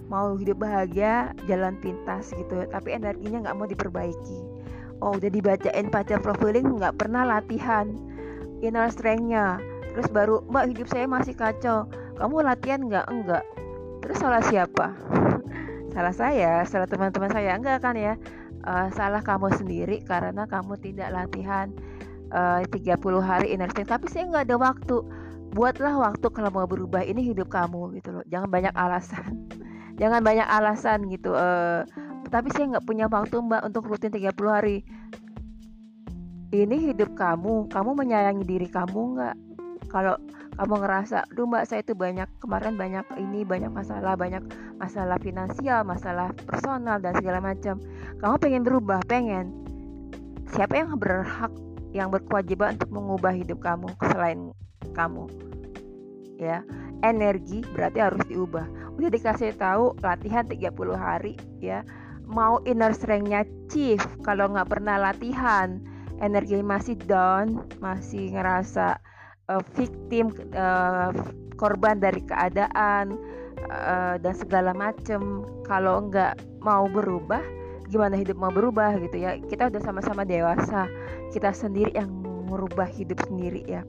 mau 0.08 0.34
hidup 0.40 0.64
bahagia 0.64 1.36
jalan 1.44 1.76
pintas 1.78 2.32
gitu. 2.34 2.64
Tapi 2.68 2.96
energinya 2.96 3.48
nggak 3.48 3.56
mau 3.56 3.68
diperbaiki. 3.68 4.40
Oh 4.98 5.14
udah 5.14 5.30
dibacain 5.30 5.86
pacar 5.92 6.18
profiling 6.18 6.80
nggak 6.80 6.98
pernah 6.98 7.22
latihan. 7.22 7.86
Inner 8.64 8.90
strengthnya. 8.90 9.62
Terus 9.94 10.08
baru 10.10 10.42
mbak 10.50 10.74
hidup 10.74 10.88
saya 10.90 11.06
masih 11.06 11.36
kacau. 11.36 11.86
Kamu 12.18 12.42
latihan 12.42 12.82
nggak? 12.82 13.06
Enggak. 13.06 13.44
Terus 14.02 14.18
salah 14.18 14.42
siapa? 14.42 14.96
Salah 15.94 16.14
saya 16.14 16.62
salah 16.68 16.86
teman-teman 16.86 17.32
saya. 17.32 17.56
Enggak 17.56 17.82
kan 17.82 17.96
ya? 17.96 18.14
Uh, 18.66 18.90
salah 18.92 19.24
kamu 19.24 19.48
sendiri 19.56 20.04
karena 20.04 20.44
kamu 20.44 20.76
tidak 20.82 21.08
latihan 21.14 21.72
eh, 22.28 22.60
uh, 22.60 22.94
30 22.94 23.00
hari 23.24 23.56
inner 23.56 23.70
strength. 23.72 23.90
Tapi 23.90 24.06
saya 24.06 24.28
nggak 24.28 24.44
ada 24.50 24.56
waktu. 24.60 24.96
Buatlah 25.56 25.96
waktu 25.96 26.26
kalau 26.28 26.52
mau 26.52 26.68
berubah. 26.68 27.02
Ini 27.02 27.32
hidup 27.32 27.48
kamu 27.48 27.98
gitu 27.98 28.20
loh. 28.20 28.24
Jangan 28.28 28.52
banyak 28.52 28.74
alasan 28.76 29.48
jangan 29.98 30.22
banyak 30.22 30.46
alasan 30.46 31.10
gitu 31.10 31.34
uh, 31.34 31.82
tapi 32.28 32.52
saya 32.52 32.76
nggak 32.76 32.86
punya 32.86 33.08
waktu 33.08 33.40
mbak 33.40 33.64
untuk 33.64 33.88
rutin 33.88 34.12
30 34.12 34.36
hari. 34.44 34.84
Ini 36.48 36.76
hidup 36.92 37.16
kamu 37.16 37.68
kamu 37.72 37.90
menyayangi 37.96 38.44
diri 38.44 38.68
kamu 38.68 39.16
nggak? 39.16 39.36
Kalau 39.88 40.20
kamu 40.60 40.74
ngerasa, 40.84 41.24
duh 41.32 41.48
mbak 41.48 41.64
saya 41.64 41.80
itu 41.80 41.96
banyak 41.96 42.28
kemarin 42.40 42.76
banyak 42.76 43.04
ini 43.16 43.44
banyak 43.44 43.72
masalah 43.72 44.16
banyak 44.16 44.44
masalah 44.76 45.16
finansial 45.20 45.84
masalah 45.84 46.32
personal 46.44 47.00
dan 47.00 47.16
segala 47.16 47.40
macam. 47.40 47.80
Kamu 48.20 48.34
pengen 48.40 48.62
berubah 48.64 49.00
pengen. 49.08 49.52
Siapa 50.52 50.80
yang 50.80 50.96
berhak 50.96 51.52
yang 51.92 52.12
berkewajiban 52.12 52.76
untuk 52.76 52.92
mengubah 52.92 53.32
hidup 53.32 53.60
kamu 53.60 53.88
selain 54.12 54.52
kamu? 54.92 55.28
Ya 56.36 56.64
energi 57.02 57.62
berarti 57.74 57.98
harus 58.02 58.22
diubah. 58.26 58.66
Udah 58.98 59.10
dikasih 59.10 59.54
tahu 59.56 59.94
latihan 60.02 60.46
30 60.46 60.74
hari 60.98 61.34
ya. 61.62 61.86
Mau 62.28 62.60
inner 62.68 62.92
strengthnya 62.92 63.46
chief 63.72 64.02
kalau 64.26 64.50
nggak 64.52 64.68
pernah 64.68 65.00
latihan. 65.00 65.80
Energi 66.18 66.58
masih 66.60 66.98
down 67.06 67.62
masih 67.78 68.34
ngerasa 68.34 68.98
uh, 69.46 69.62
victim 69.78 70.34
uh, 70.50 71.14
korban 71.54 72.02
dari 72.02 72.18
keadaan 72.26 73.14
uh, 73.70 74.18
dan 74.18 74.34
segala 74.34 74.74
macem. 74.74 75.46
Kalau 75.62 76.08
enggak 76.08 76.38
mau 76.58 76.90
berubah 76.90 77.42
gimana 77.88 78.20
hidup 78.20 78.36
mau 78.36 78.52
berubah 78.52 79.00
gitu 79.00 79.16
ya. 79.16 79.38
Kita 79.40 79.72
udah 79.72 79.80
sama-sama 79.80 80.26
dewasa. 80.26 80.90
Kita 81.32 81.54
sendiri 81.54 81.94
yang 81.96 82.10
merubah 82.48 82.88
hidup 82.88 83.20
sendiri 83.28 83.62
ya 83.68 83.84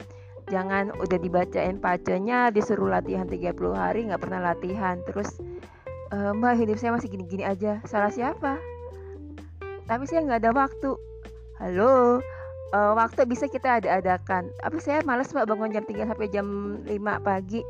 jangan 0.50 0.92
udah 0.98 1.18
dibacain 1.22 1.78
pacanya 1.78 2.50
disuruh 2.50 2.90
latihan 2.90 3.24
30 3.24 3.54
hari 3.72 4.10
nggak 4.10 4.20
pernah 4.20 4.42
latihan 4.52 4.98
terus 5.06 5.38
e, 6.10 6.16
mbak 6.34 6.58
hidup 6.58 6.76
saya 6.76 6.92
masih 6.98 7.08
gini-gini 7.08 7.46
aja 7.46 7.78
salah 7.86 8.10
siapa 8.10 8.58
tapi 9.86 10.04
saya 10.10 10.26
nggak 10.26 10.42
ada 10.42 10.52
waktu 10.52 10.90
halo 11.62 12.20
uh, 12.74 12.92
waktu 12.96 13.26
bisa 13.26 13.46
kita 13.50 13.82
ada-adakan. 13.82 14.50
Tapi 14.62 14.78
saya 14.82 15.02
malas 15.02 15.30
mbak 15.34 15.46
bangun 15.50 15.74
jam 15.74 15.84
3 15.86 16.10
sampai 16.10 16.28
jam 16.30 16.46
5 16.86 17.26
pagi. 17.26 17.62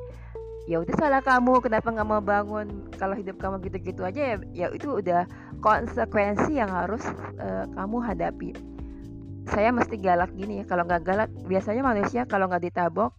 Ya 0.68 0.78
udah 0.78 0.94
salah 1.00 1.24
kamu, 1.24 1.66
kenapa 1.66 1.90
nggak 1.90 2.08
mau 2.08 2.22
bangun? 2.22 2.92
Kalau 2.94 3.16
hidup 3.16 3.40
kamu 3.42 3.58
gitu-gitu 3.66 4.06
aja 4.06 4.36
ya, 4.36 4.36
ya 4.54 4.66
itu 4.70 5.02
udah 5.02 5.26
konsekuensi 5.64 6.60
yang 6.60 6.70
harus 6.70 7.02
uh, 7.42 7.66
kamu 7.74 7.98
hadapi. 7.98 8.54
Saya 9.50 9.74
mesti 9.74 9.98
galak 9.98 10.30
gini 10.38 10.62
ya, 10.62 10.64
kalau 10.64 10.86
nggak 10.86 11.02
galak, 11.02 11.30
biasanya 11.50 11.82
manusia 11.82 12.22
kalau 12.26 12.46
nggak 12.46 12.70
ditabok 12.70 13.12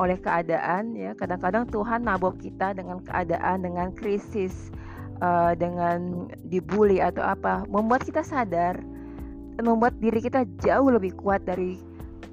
oleh 0.00 0.16
keadaan 0.16 0.96
ya, 0.96 1.12
kadang-kadang 1.12 1.68
Tuhan 1.68 2.08
nabok 2.08 2.40
kita 2.40 2.72
dengan 2.72 3.04
keadaan, 3.04 3.60
dengan 3.60 3.92
krisis, 3.92 4.72
uh, 5.20 5.52
dengan 5.52 6.32
dibully 6.48 7.04
atau 7.04 7.20
apa, 7.20 7.68
membuat 7.68 8.08
kita 8.08 8.24
sadar 8.24 8.80
membuat 9.60 9.96
diri 10.00 10.24
kita 10.24 10.48
jauh 10.64 10.88
lebih 10.88 11.12
kuat 11.20 11.44
dari 11.44 11.76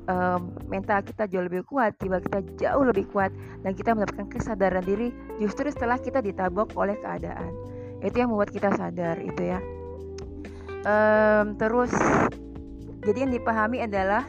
um, 0.07 0.55
mental 0.71 1.03
kita 1.03 1.27
jauh 1.27 1.45
lebih 1.45 1.67
kuat, 1.67 1.95
tiba 1.99 2.23
kita 2.23 2.39
jauh 2.55 2.83
lebih 2.87 3.05
kuat 3.11 3.31
dan 3.61 3.75
kita 3.75 3.93
mendapatkan 3.93 4.27
kesadaran 4.31 4.83
diri 4.83 5.11
justru 5.37 5.67
setelah 5.67 5.99
kita 5.99 6.23
ditabok 6.23 6.73
oleh 6.79 6.95
keadaan. 7.03 7.51
Itu 8.01 8.15
yang 8.23 8.31
membuat 8.31 8.55
kita 8.55 8.71
sadar 8.73 9.19
itu 9.19 9.41
ya. 9.43 9.59
Um, 10.87 11.59
terus 11.59 11.91
jadi 13.03 13.27
yang 13.27 13.33
dipahami 13.33 13.83
adalah 13.85 14.25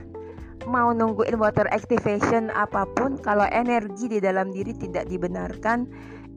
mau 0.68 0.90
nungguin 0.92 1.38
water 1.38 1.70
activation 1.70 2.50
apa 2.52 2.84
pun 2.98 3.16
kalau 3.20 3.46
energi 3.48 4.10
di 4.10 4.18
dalam 4.18 4.50
diri 4.50 4.74
tidak 4.74 5.06
dibenarkan 5.06 5.88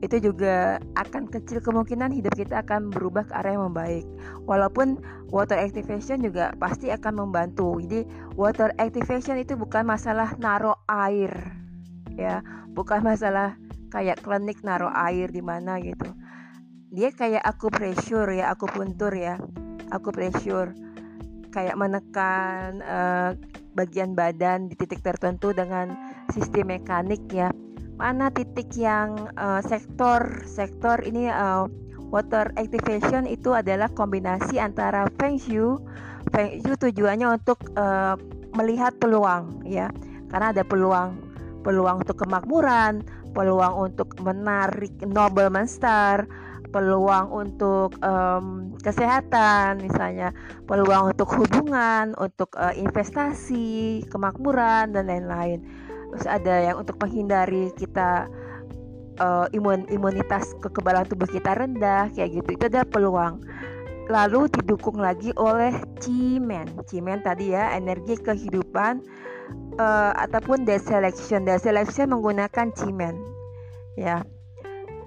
itu 0.02 0.18
juga 0.18 0.82
akan 0.98 1.30
kecil 1.30 1.62
kemungkinan 1.62 2.10
hidup 2.10 2.34
kita 2.34 2.66
akan 2.66 2.90
berubah 2.90 3.22
ke 3.22 3.32
arah 3.38 3.54
yang 3.54 3.70
membaik. 3.70 4.02
Walaupun 4.50 4.98
water 5.30 5.54
activation 5.54 6.26
juga 6.26 6.50
pasti 6.58 6.90
akan 6.90 7.22
membantu. 7.22 7.78
Jadi 7.78 8.02
water 8.34 8.74
activation 8.82 9.38
itu 9.38 9.54
bukan 9.54 9.86
masalah 9.86 10.34
naruh 10.42 10.74
air, 10.90 11.30
ya, 12.18 12.42
bukan 12.74 13.06
masalah 13.06 13.54
kayak 13.94 14.18
klinik 14.26 14.58
naruh 14.66 14.90
air 14.90 15.30
di 15.30 15.38
mana 15.38 15.78
gitu. 15.78 16.10
Dia 16.90 17.14
kayak 17.14 17.46
aku 17.46 17.70
pressure 17.70 18.26
ya, 18.34 18.50
aku 18.50 18.66
puntur 18.66 19.14
ya, 19.14 19.38
aku 19.94 20.10
pressure 20.10 20.74
kayak 21.52 21.76
menekan 21.76 22.80
uh, 22.82 23.36
bagian 23.76 24.16
badan 24.16 24.72
di 24.72 24.74
titik 24.74 25.04
tertentu 25.04 25.52
dengan 25.52 25.92
sistem 26.32 26.72
mekanik 26.72 27.20
ya. 27.30 27.52
Mana 28.00 28.32
titik 28.32 28.72
yang 28.74 29.30
uh, 29.36 29.60
sektor 29.62 30.42
sektor 30.48 30.98
ini 31.04 31.28
uh, 31.28 31.68
water 32.08 32.50
activation 32.56 33.28
itu 33.28 33.52
adalah 33.52 33.86
kombinasi 33.92 34.56
antara 34.58 35.06
feng 35.20 35.36
shui. 35.36 35.78
Feng 36.32 36.58
shui 36.64 36.76
tujuannya 36.80 37.38
untuk 37.38 37.60
uh, 37.76 38.16
melihat 38.56 38.96
peluang 38.98 39.62
ya. 39.68 39.92
Karena 40.32 40.50
ada 40.50 40.64
peluang 40.64 41.30
peluang 41.62 42.02
untuk 42.02 42.18
kemakmuran 42.26 43.06
peluang 43.32 43.90
untuk 43.90 44.12
menarik 44.20 44.92
noble 45.08 45.48
monster 45.48 46.28
peluang 46.72 47.28
untuk 47.28 47.94
um, 48.00 48.72
kesehatan 48.80 49.84
misalnya 49.84 50.32
peluang 50.64 51.12
untuk 51.12 51.28
hubungan 51.36 52.16
untuk 52.16 52.56
uh, 52.56 52.72
investasi 52.72 54.02
kemakmuran 54.08 54.96
dan 54.96 55.04
lain-lain. 55.06 55.60
Terus 56.12 56.26
ada 56.26 56.54
yang 56.72 56.76
untuk 56.80 56.96
menghindari 56.98 57.70
kita 57.76 58.26
uh, 59.20 59.46
imun 59.52 59.84
imunitas 59.92 60.56
kekebalan 60.64 61.04
tubuh 61.04 61.28
kita 61.28 61.52
rendah 61.52 62.08
kayak 62.16 62.40
gitu. 62.40 62.48
Itu 62.56 62.64
ada 62.72 62.88
peluang. 62.88 63.44
Lalu 64.10 64.50
didukung 64.50 64.98
lagi 64.98 65.30
oleh 65.38 65.76
cimen 66.02 66.66
cimen 66.90 67.22
tadi 67.22 67.54
ya 67.54 67.76
energi 67.78 68.18
kehidupan 68.18 68.98
uh, 69.78 70.12
ataupun 70.18 70.66
deselection 70.66 71.46
deselection 71.46 72.10
menggunakan 72.10 72.74
cimen 72.74 73.14
ya 73.94 74.26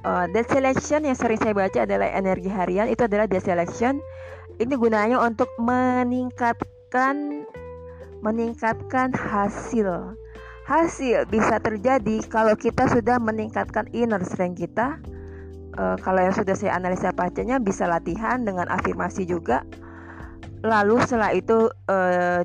uh, 0.06 0.26
deselection 0.30 1.04
yang 1.04 1.18
sering 1.18 1.42
saya 1.42 1.58
baca 1.58 1.84
adalah 1.84 2.08
energi 2.14 2.48
harian 2.48 2.88
itu 2.88 3.04
adalah 3.10 3.26
deselection 3.26 4.00
ini 4.62 4.74
gunanya 4.78 5.20
untuk 5.20 5.50
meningkatkan 5.60 7.44
meningkatkan 8.24 9.12
hasil 9.12 10.16
hasil 10.66 11.30
bisa 11.30 11.62
terjadi 11.62 12.26
kalau 12.26 12.58
kita 12.58 12.90
sudah 12.90 13.22
meningkatkan 13.22 13.86
inner 13.94 14.22
strength 14.26 14.66
kita. 14.66 14.98
Uh, 15.76 16.00
kalau 16.02 16.24
yang 16.24 16.34
sudah 16.34 16.56
saya 16.58 16.74
analisa 16.80 17.14
pacanya 17.14 17.62
bisa 17.62 17.86
latihan 17.86 18.42
dengan 18.42 18.66
afirmasi 18.72 19.30
juga. 19.30 19.62
Lalu 20.66 20.98
setelah 21.06 21.36
itu 21.38 21.70
uh, 21.92 22.42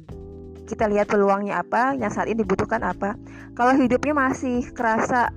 kita 0.69 0.87
lihat 0.91 1.09
peluangnya 1.09 1.65
apa, 1.65 1.97
yang 1.97 2.13
saat 2.13 2.29
ini 2.29 2.45
dibutuhkan 2.45 2.85
apa. 2.85 3.17
Kalau 3.57 3.73
hidupnya 3.75 4.13
masih 4.13 4.69
kerasa 4.77 5.33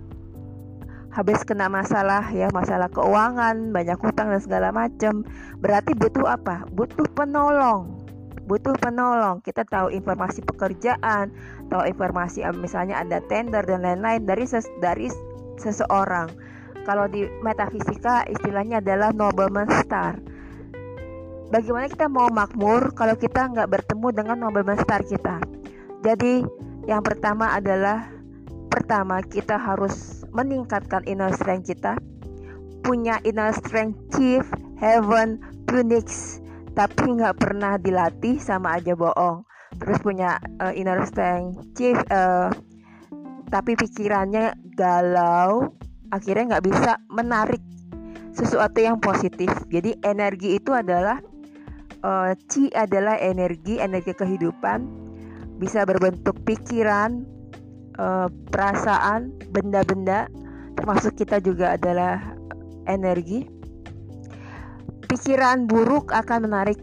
habis 1.14 1.46
kena 1.46 1.70
masalah 1.70 2.26
ya, 2.34 2.50
masalah 2.50 2.90
keuangan, 2.90 3.70
banyak 3.70 4.02
hutang 4.02 4.34
dan 4.34 4.42
segala 4.42 4.74
macam, 4.74 5.22
berarti 5.62 5.94
butuh 5.94 6.26
apa? 6.26 6.66
Butuh 6.74 7.06
penolong 7.14 8.04
butuh 8.44 8.76
penolong. 8.76 9.40
Kita 9.40 9.64
tahu 9.64 9.92
informasi 9.92 10.44
pekerjaan, 10.44 11.32
tahu 11.72 11.84
informasi 11.88 12.44
eh, 12.44 12.56
misalnya 12.56 13.00
ada 13.00 13.24
tender 13.32 13.64
dan 13.64 13.84
lain-lain 13.84 14.28
dari 14.28 14.44
ses 14.44 14.68
dari 14.84 15.08
seseorang. 15.60 16.28
Kalau 16.84 17.08
di 17.08 17.24
metafisika 17.40 18.28
istilahnya 18.28 18.84
adalah 18.84 19.16
nobleman 19.16 19.72
star. 19.72 20.20
Bagaimana 21.48 21.88
kita 21.88 22.10
mau 22.12 22.28
makmur 22.34 22.92
kalau 22.98 23.16
kita 23.16 23.48
nggak 23.48 23.70
bertemu 23.72 24.08
dengan 24.12 24.38
nobleman 24.44 24.76
star 24.84 25.06
kita? 25.06 25.40
Jadi 26.04 26.44
yang 26.84 27.00
pertama 27.00 27.56
adalah 27.56 28.12
pertama 28.68 29.24
kita 29.24 29.56
harus 29.56 30.13
meningkatkan 30.34 31.06
inner 31.06 31.32
strength 31.34 31.70
kita 31.70 31.96
punya 32.84 33.22
inner 33.24 33.56
strength 33.56 33.96
chief 34.12 34.44
heaven 34.82 35.40
phoenix 35.70 36.38
tapi 36.74 37.16
nggak 37.16 37.38
pernah 37.40 37.78
dilatih 37.78 38.42
sama 38.42 38.82
aja 38.82 38.98
bohong. 38.98 39.46
Terus 39.78 39.98
punya 40.02 40.42
uh, 40.60 40.74
inner 40.74 41.06
strength 41.06 41.78
chief 41.78 41.96
uh, 42.10 42.50
tapi 43.54 43.78
pikirannya 43.78 44.58
galau 44.74 45.70
akhirnya 46.10 46.58
nggak 46.58 46.66
bisa 46.66 46.98
menarik 47.14 47.62
sesuatu 48.34 48.82
yang 48.82 48.98
positif. 48.98 49.50
Jadi 49.70 49.98
energi 50.02 50.58
itu 50.58 50.74
adalah 50.74 51.22
uh, 52.04 52.34
chi 52.50 52.70
adalah 52.74 53.18
energi 53.22 53.78
energi 53.80 54.14
kehidupan 54.14 54.86
bisa 55.62 55.86
berbentuk 55.86 56.42
pikiran 56.44 57.24
uh, 57.98 58.28
perasaan 58.50 59.34
benda-benda 59.54 60.30
termasuk 60.74 61.18
kita 61.18 61.38
juga 61.44 61.78
adalah 61.78 62.22
energi 62.90 63.46
pikiran 65.06 65.70
buruk 65.70 66.10
akan 66.10 66.50
menarik 66.50 66.80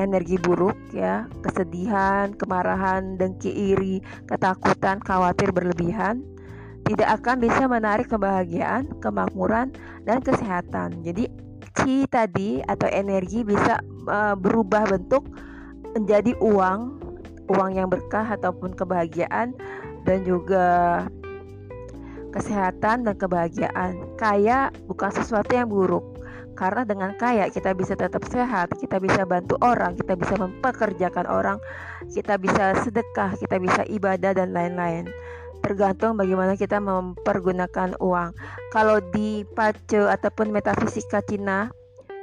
energi 0.00 0.40
buruk 0.40 0.76
ya, 0.96 1.28
kesedihan, 1.44 2.32
kemarahan, 2.32 3.20
dengki 3.20 3.52
iri, 3.52 4.00
ketakutan, 4.24 4.96
khawatir 5.04 5.52
berlebihan 5.52 6.24
tidak 6.82 7.22
akan 7.22 7.36
bisa 7.38 7.64
menarik 7.70 8.10
kebahagiaan, 8.10 8.90
kemakmuran 8.98 9.70
dan 10.02 10.18
kesehatan. 10.18 11.02
Jadi 11.06 11.30
ki 11.78 12.10
tadi 12.10 12.58
atau 12.66 12.90
energi 12.90 13.46
bisa 13.46 13.78
uh, 14.10 14.34
berubah 14.34 14.90
bentuk 14.90 15.24
menjadi 15.94 16.34
uang, 16.42 17.01
uang 17.52 17.76
yang 17.76 17.88
berkah 17.92 18.24
ataupun 18.24 18.72
kebahagiaan 18.72 19.52
dan 20.08 20.18
juga 20.24 20.66
kesehatan 22.32 23.04
dan 23.04 23.14
kebahagiaan. 23.14 24.16
Kaya 24.16 24.72
bukan 24.88 25.12
sesuatu 25.12 25.52
yang 25.52 25.68
buruk 25.68 26.12
karena 26.52 26.84
dengan 26.84 27.10
kaya 27.16 27.48
kita 27.48 27.72
bisa 27.72 27.96
tetap 27.96 28.22
sehat, 28.28 28.76
kita 28.76 29.00
bisa 29.00 29.24
bantu 29.24 29.56
orang, 29.64 29.96
kita 29.96 30.14
bisa 30.14 30.36
mempekerjakan 30.36 31.24
orang, 31.24 31.58
kita 32.12 32.36
bisa 32.36 32.76
sedekah, 32.84 33.32
kita 33.40 33.56
bisa 33.56 33.82
ibadah 33.88 34.36
dan 34.36 34.52
lain-lain. 34.52 35.08
Tergantung 35.64 36.18
bagaimana 36.20 36.58
kita 36.58 36.82
mempergunakan 36.82 37.96
uang. 38.02 38.30
Kalau 38.74 39.00
di 39.14 39.46
pace 39.56 39.96
ataupun 39.96 40.52
metafisika 40.52 41.24
Cina 41.24 41.72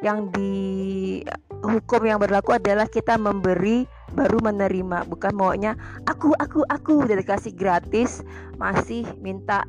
yang 0.05 0.29
di 0.31 1.19
hukum 1.65 2.05
yang 2.05 2.21
berlaku 2.21 2.55
adalah 2.55 2.85
kita 2.87 3.17
memberi 3.17 3.89
baru 4.13 4.41
menerima 4.41 5.05
bukan 5.05 5.33
maunya 5.37 5.77
aku 6.09 6.33
aku 6.37 6.65
aku 6.65 7.05
udah 7.05 7.17
dikasih 7.19 7.53
gratis 7.53 8.25
masih 8.57 9.05
minta 9.21 9.63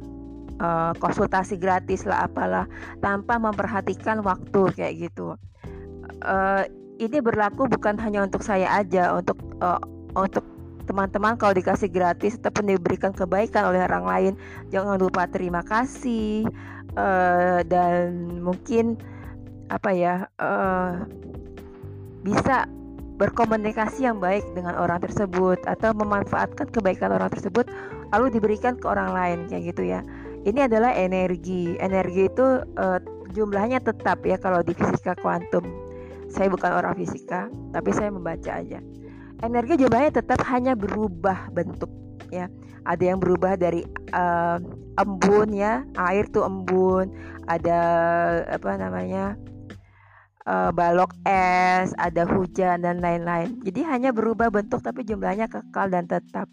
uh, 0.60 0.92
konsultasi 1.00 1.56
gratis 1.56 2.04
lah 2.04 2.28
apalah 2.28 2.68
tanpa 3.00 3.40
memperhatikan 3.40 4.20
waktu 4.22 4.70
kayak 4.76 5.10
gitu. 5.10 5.34
Uh, 6.20 6.68
ini 7.00 7.16
berlaku 7.24 7.64
bukan 7.64 7.96
hanya 7.96 8.28
untuk 8.28 8.44
saya 8.44 8.68
aja, 8.76 9.16
untuk 9.16 9.40
uh, 9.64 9.80
untuk 10.12 10.44
teman-teman 10.84 11.38
kalau 11.40 11.56
dikasih 11.56 11.88
gratis 11.88 12.36
ataupun 12.36 12.76
diberikan 12.76 13.16
kebaikan 13.16 13.72
oleh 13.72 13.80
orang 13.88 14.04
lain, 14.04 14.32
jangan 14.68 15.00
lupa 15.00 15.24
terima 15.32 15.64
kasih 15.64 16.44
uh, 17.00 17.64
dan 17.64 18.36
mungkin 18.44 19.00
apa 19.72 19.90
ya 19.96 20.14
uh, 20.36 21.06
bisa 22.20 22.68
berkomunikasi 23.20 24.08
yang 24.08 24.16
baik 24.16 24.42
dengan 24.56 24.80
orang 24.80 25.04
tersebut 25.04 25.60
atau 25.68 25.92
memanfaatkan 25.92 26.72
kebaikan 26.72 27.12
orang 27.12 27.28
tersebut 27.28 27.68
lalu 28.16 28.32
diberikan 28.32 28.80
ke 28.80 28.88
orang 28.88 29.12
lain 29.12 29.38
kayak 29.52 29.76
gitu 29.76 29.92
ya 29.92 30.00
ini 30.40 30.64
adalah 30.64 30.96
energi. 30.96 31.76
Energi 31.76 32.32
itu 32.32 32.64
uh, 32.64 32.98
jumlahnya 33.36 33.84
tetap 33.84 34.24
ya 34.24 34.40
kalau 34.40 34.64
di 34.64 34.72
fisika 34.72 35.12
kuantum. 35.20 35.64
Saya 36.30 36.48
bukan 36.48 36.70
orang 36.72 36.94
fisika, 36.96 37.50
tapi 37.74 37.90
saya 37.92 38.08
membaca 38.08 38.62
aja. 38.62 38.78
Energi 39.44 39.74
jumlahnya 39.84 40.22
tetap 40.22 40.40
hanya 40.48 40.72
berubah 40.78 41.50
bentuk 41.52 41.90
ya. 42.32 42.48
Ada 42.88 43.12
yang 43.12 43.18
berubah 43.20 43.60
dari 43.60 43.84
uh, 44.16 44.56
embun 44.96 45.52
ya, 45.52 45.84
air 46.08 46.24
tuh 46.32 46.48
embun, 46.48 47.12
ada 47.44 47.80
apa 48.48 48.80
namanya? 48.80 49.36
Uh, 50.50 50.74
balok 50.74 51.14
es, 51.30 51.94
ada 51.94 52.26
hujan 52.26 52.82
dan 52.82 52.98
lain-lain. 52.98 53.62
Jadi 53.62 53.86
hanya 53.86 54.10
berubah 54.10 54.50
bentuk 54.50 54.82
tapi 54.82 55.06
jumlahnya 55.06 55.46
kekal 55.46 55.86
dan 55.86 56.10
tetap. 56.10 56.50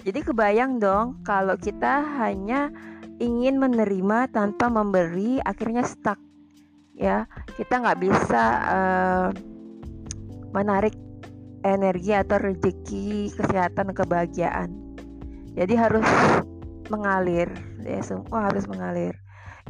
Jadi 0.00 0.24
kebayang 0.24 0.80
dong 0.80 1.20
kalau 1.28 1.52
kita 1.60 2.00
hanya 2.16 2.72
ingin 3.18 3.58
menerima 3.58 4.30
tanpa 4.30 4.70
memberi 4.70 5.42
akhirnya 5.42 5.82
stuck 5.82 6.18
ya 6.98 7.26
kita 7.54 7.78
nggak 7.78 7.98
bisa 8.02 8.42
uh, 8.66 9.28
menarik 10.54 10.94
energi 11.62 12.14
atau 12.14 12.38
rezeki 12.38 13.34
kesehatan 13.34 13.94
kebahagiaan 13.94 14.70
jadi 15.54 15.74
harus 15.78 16.06
mengalir 16.90 17.50
ya 17.82 18.02
semua 18.02 18.50
harus 18.50 18.66
mengalir 18.70 19.14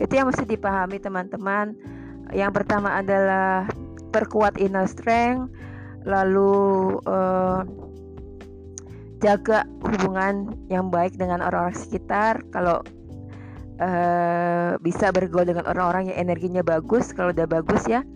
itu 0.01 0.13
yang 0.13 0.29
mesti 0.29 0.45
dipahami 0.49 1.01
teman-teman 1.01 1.77
yang 2.33 2.53
pertama 2.53 3.01
adalah 3.01 3.69
perkuat 4.11 4.57
inner 4.61 4.89
strength 4.89 5.53
lalu 6.09 6.97
uh, 7.05 7.63
jaga 9.19 9.67
hubungan 9.83 10.55
yang 10.71 10.89
baik 10.89 11.19
dengan 11.19 11.43
orang-orang 11.43 11.77
sekitar. 11.77 12.41
Kalau 12.55 12.81
uh, 13.83 14.79
bisa 14.79 15.11
bergaul 15.11 15.47
dengan 15.47 15.67
orang-orang 15.67 16.15
yang 16.15 16.19
energinya 16.29 16.63
bagus 16.63 17.11
kalau 17.11 17.35
udah 17.35 17.47
bagus 17.51 17.85
ya. 17.91 18.07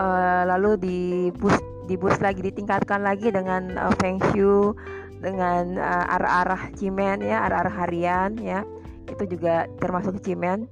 Uh, 0.00 0.48
lalu 0.48 0.70
di 0.80 0.98
boost 1.36 1.60
di 1.84 1.98
boost 1.98 2.22
lagi 2.22 2.40
ditingkatkan 2.40 3.02
lagi 3.02 3.28
dengan 3.28 3.74
uh, 3.76 3.92
feng 4.00 4.22
shui 4.32 4.72
dengan 5.20 5.76
uh, 5.76 6.14
arah-arah 6.16 6.72
cimen 6.78 7.20
ya 7.20 7.44
arah-arah 7.44 7.74
harian 7.84 8.34
ya. 8.40 8.64
Itu 9.10 9.28
juga 9.28 9.68
termasuk 9.82 10.22
cimen 10.24 10.70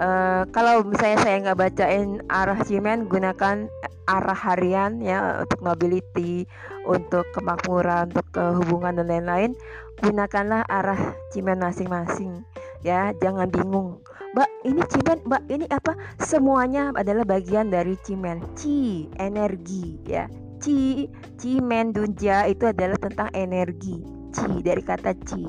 uh, 0.00 0.42
kalau 0.54 0.86
misalnya 0.86 1.18
saya 1.20 1.36
nggak 1.42 1.58
bacain 1.58 2.22
arah 2.30 2.58
cimen 2.64 3.10
gunakan 3.10 3.68
arah 4.08 4.38
harian 4.38 5.04
ya 5.04 5.44
untuk 5.44 5.60
mobility, 5.60 6.48
untuk 6.88 7.28
kemakmuran, 7.36 8.08
untuk 8.08 8.26
kehubungan 8.32 8.96
dan 8.96 9.06
lain-lain, 9.06 9.52
gunakanlah 10.00 10.64
arah 10.64 11.12
cimen 11.34 11.60
masing-masing 11.60 12.40
ya, 12.82 13.12
jangan 13.20 13.50
bingung. 13.50 14.00
Mbak, 14.36 14.50
ini 14.68 14.82
cimen, 14.92 15.18
Mbak, 15.24 15.42
ini 15.48 15.66
apa? 15.72 15.92
Semuanya 16.20 16.92
adalah 16.92 17.24
bagian 17.24 17.72
dari 17.72 17.96
cimen. 18.04 18.44
Ci, 18.54 19.08
energi 19.16 19.98
ya. 20.04 20.28
Ci, 20.60 21.08
cimen 21.40 21.96
dunja 21.96 22.44
itu 22.44 22.68
adalah 22.68 23.00
tentang 23.00 23.32
energi. 23.32 23.98
Ci 24.30 24.60
dari 24.60 24.84
kata 24.84 25.16
ci 25.24 25.42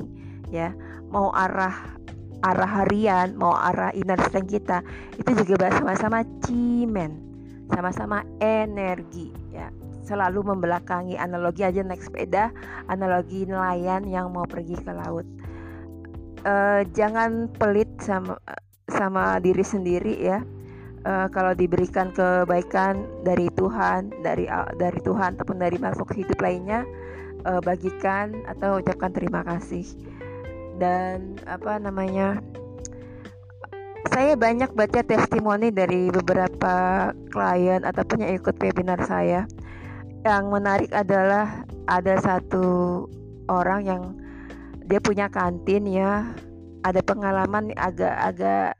ya. 0.48 0.72
Mau 1.12 1.28
arah 1.34 1.99
arah 2.40 2.84
harian, 2.84 3.36
mau 3.36 3.52
arah 3.52 3.92
inner 3.92 4.18
strength 4.28 4.52
kita, 4.52 4.80
itu 5.20 5.32
juga 5.44 5.68
sama-sama 5.72 6.24
cimen 6.44 7.30
sama-sama 7.70 8.26
energi 8.42 9.30
ya. 9.54 9.70
Selalu 10.02 10.42
membelakangi 10.42 11.14
analogi 11.14 11.62
aja 11.62 11.86
naik 11.86 12.02
sepeda 12.02 12.50
analogi 12.90 13.46
nelayan 13.46 14.02
yang 14.10 14.34
mau 14.34 14.44
pergi 14.44 14.74
ke 14.74 14.90
laut. 14.90 15.26
Uh, 16.42 16.82
jangan 16.96 17.46
pelit 17.60 17.88
sama 18.02 18.34
sama 18.90 19.38
diri 19.38 19.62
sendiri 19.62 20.18
ya. 20.18 20.42
Uh, 21.00 21.32
kalau 21.32 21.56
diberikan 21.56 22.12
kebaikan 22.12 23.08
dari 23.24 23.48
Tuhan 23.56 24.12
dari 24.20 24.44
dari 24.76 25.00
Tuhan 25.00 25.38
ataupun 25.38 25.56
dari 25.56 25.80
makhluk 25.80 26.12
hidup 26.12 26.36
lainnya 26.44 26.84
uh, 27.48 27.62
bagikan 27.64 28.36
atau 28.44 28.84
ucapkan 28.84 29.08
terima 29.08 29.40
kasih 29.40 29.88
dan 30.80 31.36
apa 31.44 31.76
namanya 31.76 32.40
saya 34.08 34.32
banyak 34.34 34.72
baca 34.72 35.04
testimoni 35.04 35.68
dari 35.70 36.08
beberapa 36.08 37.08
klien 37.30 37.84
ataupun 37.84 38.24
yang 38.24 38.32
ikut 38.40 38.56
webinar 38.58 38.98
saya. 39.06 39.44
Yang 40.26 40.44
menarik 40.50 40.90
adalah 40.90 41.62
ada 41.86 42.18
satu 42.18 43.06
orang 43.46 43.80
yang 43.86 44.02
dia 44.88 44.98
punya 44.98 45.30
kantin 45.30 45.86
ya, 45.86 46.26
ada 46.82 47.00
pengalaman 47.06 47.70
agak-agak 47.78 48.74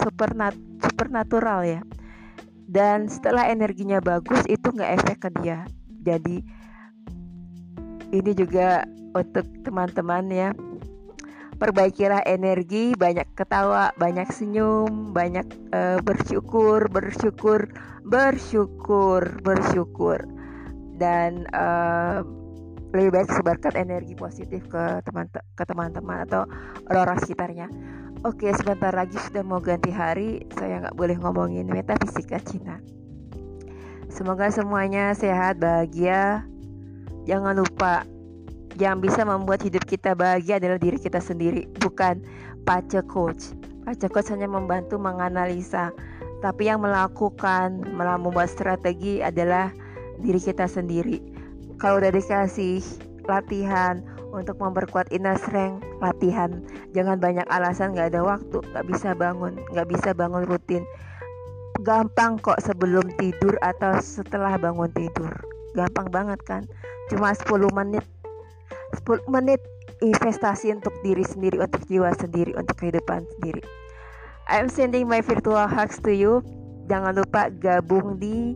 supernat 0.00 0.56
supernatural 0.80 1.66
ya. 1.66 1.82
Dan 2.64 3.10
setelah 3.10 3.52
energinya 3.52 4.00
bagus 4.00 4.48
itu 4.48 4.70
nggak 4.70 5.02
efek 5.02 5.16
ke 5.28 5.30
dia. 5.42 5.68
Jadi 6.08 6.40
ini 8.16 8.32
juga 8.32 8.88
untuk 9.12 9.44
teman-teman 9.60 10.24
ya 10.32 10.50
perbaikilah 11.58 12.22
energi, 12.24 12.94
banyak 12.94 13.26
ketawa, 13.34 13.90
banyak 13.98 14.30
senyum, 14.30 15.10
banyak 15.10 15.44
uh, 15.74 15.98
bersyukur, 16.00 16.86
bersyukur, 16.86 17.66
bersyukur, 18.06 19.22
bersyukur, 19.42 20.22
dan 20.96 21.50
uh, 21.52 22.22
lebih 22.94 23.20
baik 23.20 23.28
sebarkan 23.34 23.74
energi 23.76 24.16
positif 24.16 24.64
ke 24.70 25.04
teman 25.04 25.28
ke 25.28 25.64
teman-teman 25.66 26.24
atau 26.24 26.48
orang-orang 26.88 27.18
sekitarnya. 27.20 27.68
Oke, 28.26 28.50
sebentar 28.56 28.90
lagi 28.90 29.14
sudah 29.28 29.46
mau 29.46 29.62
ganti 29.62 29.94
hari, 29.94 30.42
saya 30.58 30.82
nggak 30.82 30.96
boleh 30.98 31.14
ngomongin 31.22 31.68
metafisika 31.70 32.42
Cina. 32.42 32.82
Semoga 34.08 34.48
semuanya 34.50 35.12
sehat, 35.12 35.60
bahagia. 35.60 36.42
Jangan 37.28 37.60
lupa 37.60 38.08
yang 38.78 39.02
bisa 39.02 39.26
membuat 39.26 39.60
hidup 39.66 39.82
kita 39.84 40.14
bahagia 40.14 40.62
adalah 40.62 40.78
diri 40.78 40.96
kita 41.02 41.18
sendiri, 41.18 41.66
bukan 41.82 42.22
pace 42.62 43.02
coach. 43.10 43.50
Pace 43.82 44.06
coach 44.06 44.30
hanya 44.30 44.46
membantu 44.46 44.96
menganalisa, 45.02 45.90
tapi 46.38 46.70
yang 46.70 46.86
melakukan, 46.86 47.82
malah 47.98 48.14
membuat 48.14 48.46
strategi 48.46 49.18
adalah 49.18 49.74
diri 50.22 50.38
kita 50.38 50.70
sendiri. 50.70 51.18
Kalau 51.82 51.98
udah 51.98 52.14
dikasih 52.14 52.78
latihan 53.26 54.02
untuk 54.30 54.58
memperkuat 54.62 55.10
inner 55.10 55.34
strength, 55.34 55.82
latihan. 55.98 56.62
Jangan 56.94 57.18
banyak 57.18 57.46
alasan 57.50 57.98
nggak 57.98 58.14
ada 58.14 58.22
waktu, 58.22 58.62
nggak 58.62 58.86
bisa 58.86 59.14
bangun, 59.18 59.58
nggak 59.74 59.88
bisa 59.90 60.10
bangun 60.14 60.46
rutin. 60.46 60.82
Gampang 61.82 62.38
kok 62.42 62.58
sebelum 62.62 63.06
tidur 63.18 63.54
atau 63.62 63.98
setelah 64.02 64.58
bangun 64.58 64.90
tidur. 64.94 65.30
Gampang 65.74 66.10
banget 66.10 66.40
kan? 66.42 66.62
Cuma 67.08 67.30
10 67.30 67.70
menit 67.70 68.02
10 69.08 69.24
menit 69.32 69.64
investasi 70.04 70.68
untuk 70.76 70.92
diri 71.00 71.24
sendiri, 71.24 71.56
untuk 71.64 71.80
jiwa 71.88 72.12
sendiri, 72.12 72.52
untuk 72.52 72.76
kehidupan 72.76 73.24
sendiri. 73.40 73.64
I'm 74.52 74.68
sending 74.68 75.08
my 75.08 75.24
virtual 75.24 75.64
hugs 75.64 75.96
to 76.04 76.12
you. 76.12 76.44
Jangan 76.92 77.16
lupa 77.16 77.48
gabung 77.48 78.20
di 78.20 78.52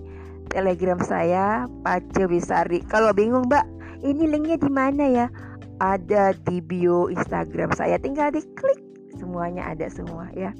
Telegram 0.52 1.00
saya, 1.00 1.64
Pace 1.80 2.28
Wisari. 2.28 2.84
Kalau 2.84 3.16
bingung, 3.16 3.48
Mbak, 3.48 3.64
ini 4.04 4.28
linknya 4.28 4.60
di 4.60 4.68
mana 4.68 5.04
ya? 5.08 5.26
Ada 5.80 6.36
di 6.44 6.60
bio 6.60 7.08
Instagram 7.08 7.72
saya. 7.72 7.96
Tinggal 7.96 8.36
diklik, 8.36 8.80
semuanya 9.16 9.72
ada 9.72 9.88
semua 9.88 10.28
ya. 10.36 10.52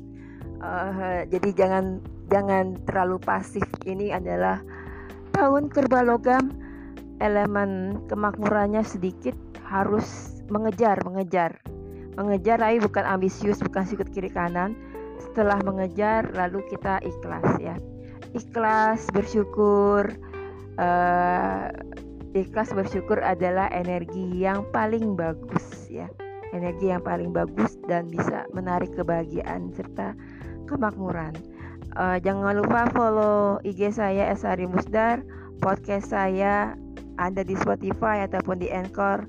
Uh, 0.62 1.28
jadi 1.28 1.52
jangan 1.52 2.00
jangan 2.32 2.80
terlalu 2.88 3.20
pasif. 3.20 3.64
Ini 3.84 4.16
adalah 4.16 4.64
tahun 5.36 5.68
kerba 5.68 6.00
logam, 6.04 6.52
elemen 7.20 8.00
kemakmurannya 8.08 8.84
sedikit, 8.84 9.36
harus 9.72 10.36
mengejar, 10.52 11.00
mengejar. 11.08 11.56
Mengejar 12.12 12.60
tapi 12.60 12.76
bukan 12.84 13.08
ambisius, 13.08 13.64
bukan 13.64 13.88
sikut 13.88 14.12
kiri 14.12 14.28
kanan. 14.28 14.76
Setelah 15.16 15.56
mengejar 15.64 16.28
lalu 16.36 16.60
kita 16.68 17.00
ikhlas 17.00 17.56
ya. 17.56 17.80
Ikhlas 18.36 19.08
bersyukur 19.16 20.12
uh, 20.76 21.72
ikhlas 22.36 22.68
bersyukur 22.76 23.20
adalah 23.24 23.72
energi 23.72 24.44
yang 24.44 24.68
paling 24.76 25.16
bagus 25.16 25.88
ya. 25.88 26.04
Energi 26.52 26.92
yang 26.92 27.00
paling 27.00 27.32
bagus 27.32 27.80
dan 27.88 28.12
bisa 28.12 28.44
menarik 28.52 28.92
kebahagiaan 28.92 29.72
serta 29.72 30.12
kemakmuran. 30.68 31.32
Uh, 31.96 32.20
jangan 32.20 32.60
lupa 32.60 32.88
follow 32.92 33.56
IG 33.64 33.88
saya 33.92 34.28
Esari 34.32 34.68
Musdar, 34.68 35.24
podcast 35.64 36.12
saya 36.12 36.76
ada 37.16 37.40
di 37.44 37.56
Spotify 37.56 38.24
ataupun 38.24 38.60
di 38.60 38.68
Anchor 38.72 39.24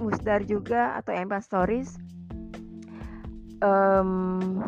Musdar 0.00 0.40
juga 0.48 0.96
atau 0.96 1.12
Empat 1.12 1.44
Stories. 1.44 2.00
Um, 3.60 4.60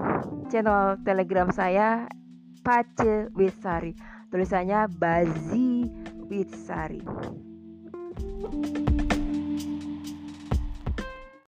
channel 0.48 0.96
telegram 1.04 1.52
saya 1.52 2.08
Pace 2.64 3.28
Wisari 3.36 3.92
tulisannya 4.32 4.88
Bazi 4.96 5.88
Wisari 6.28 7.00
thank 8.48 8.88
you 8.88 8.97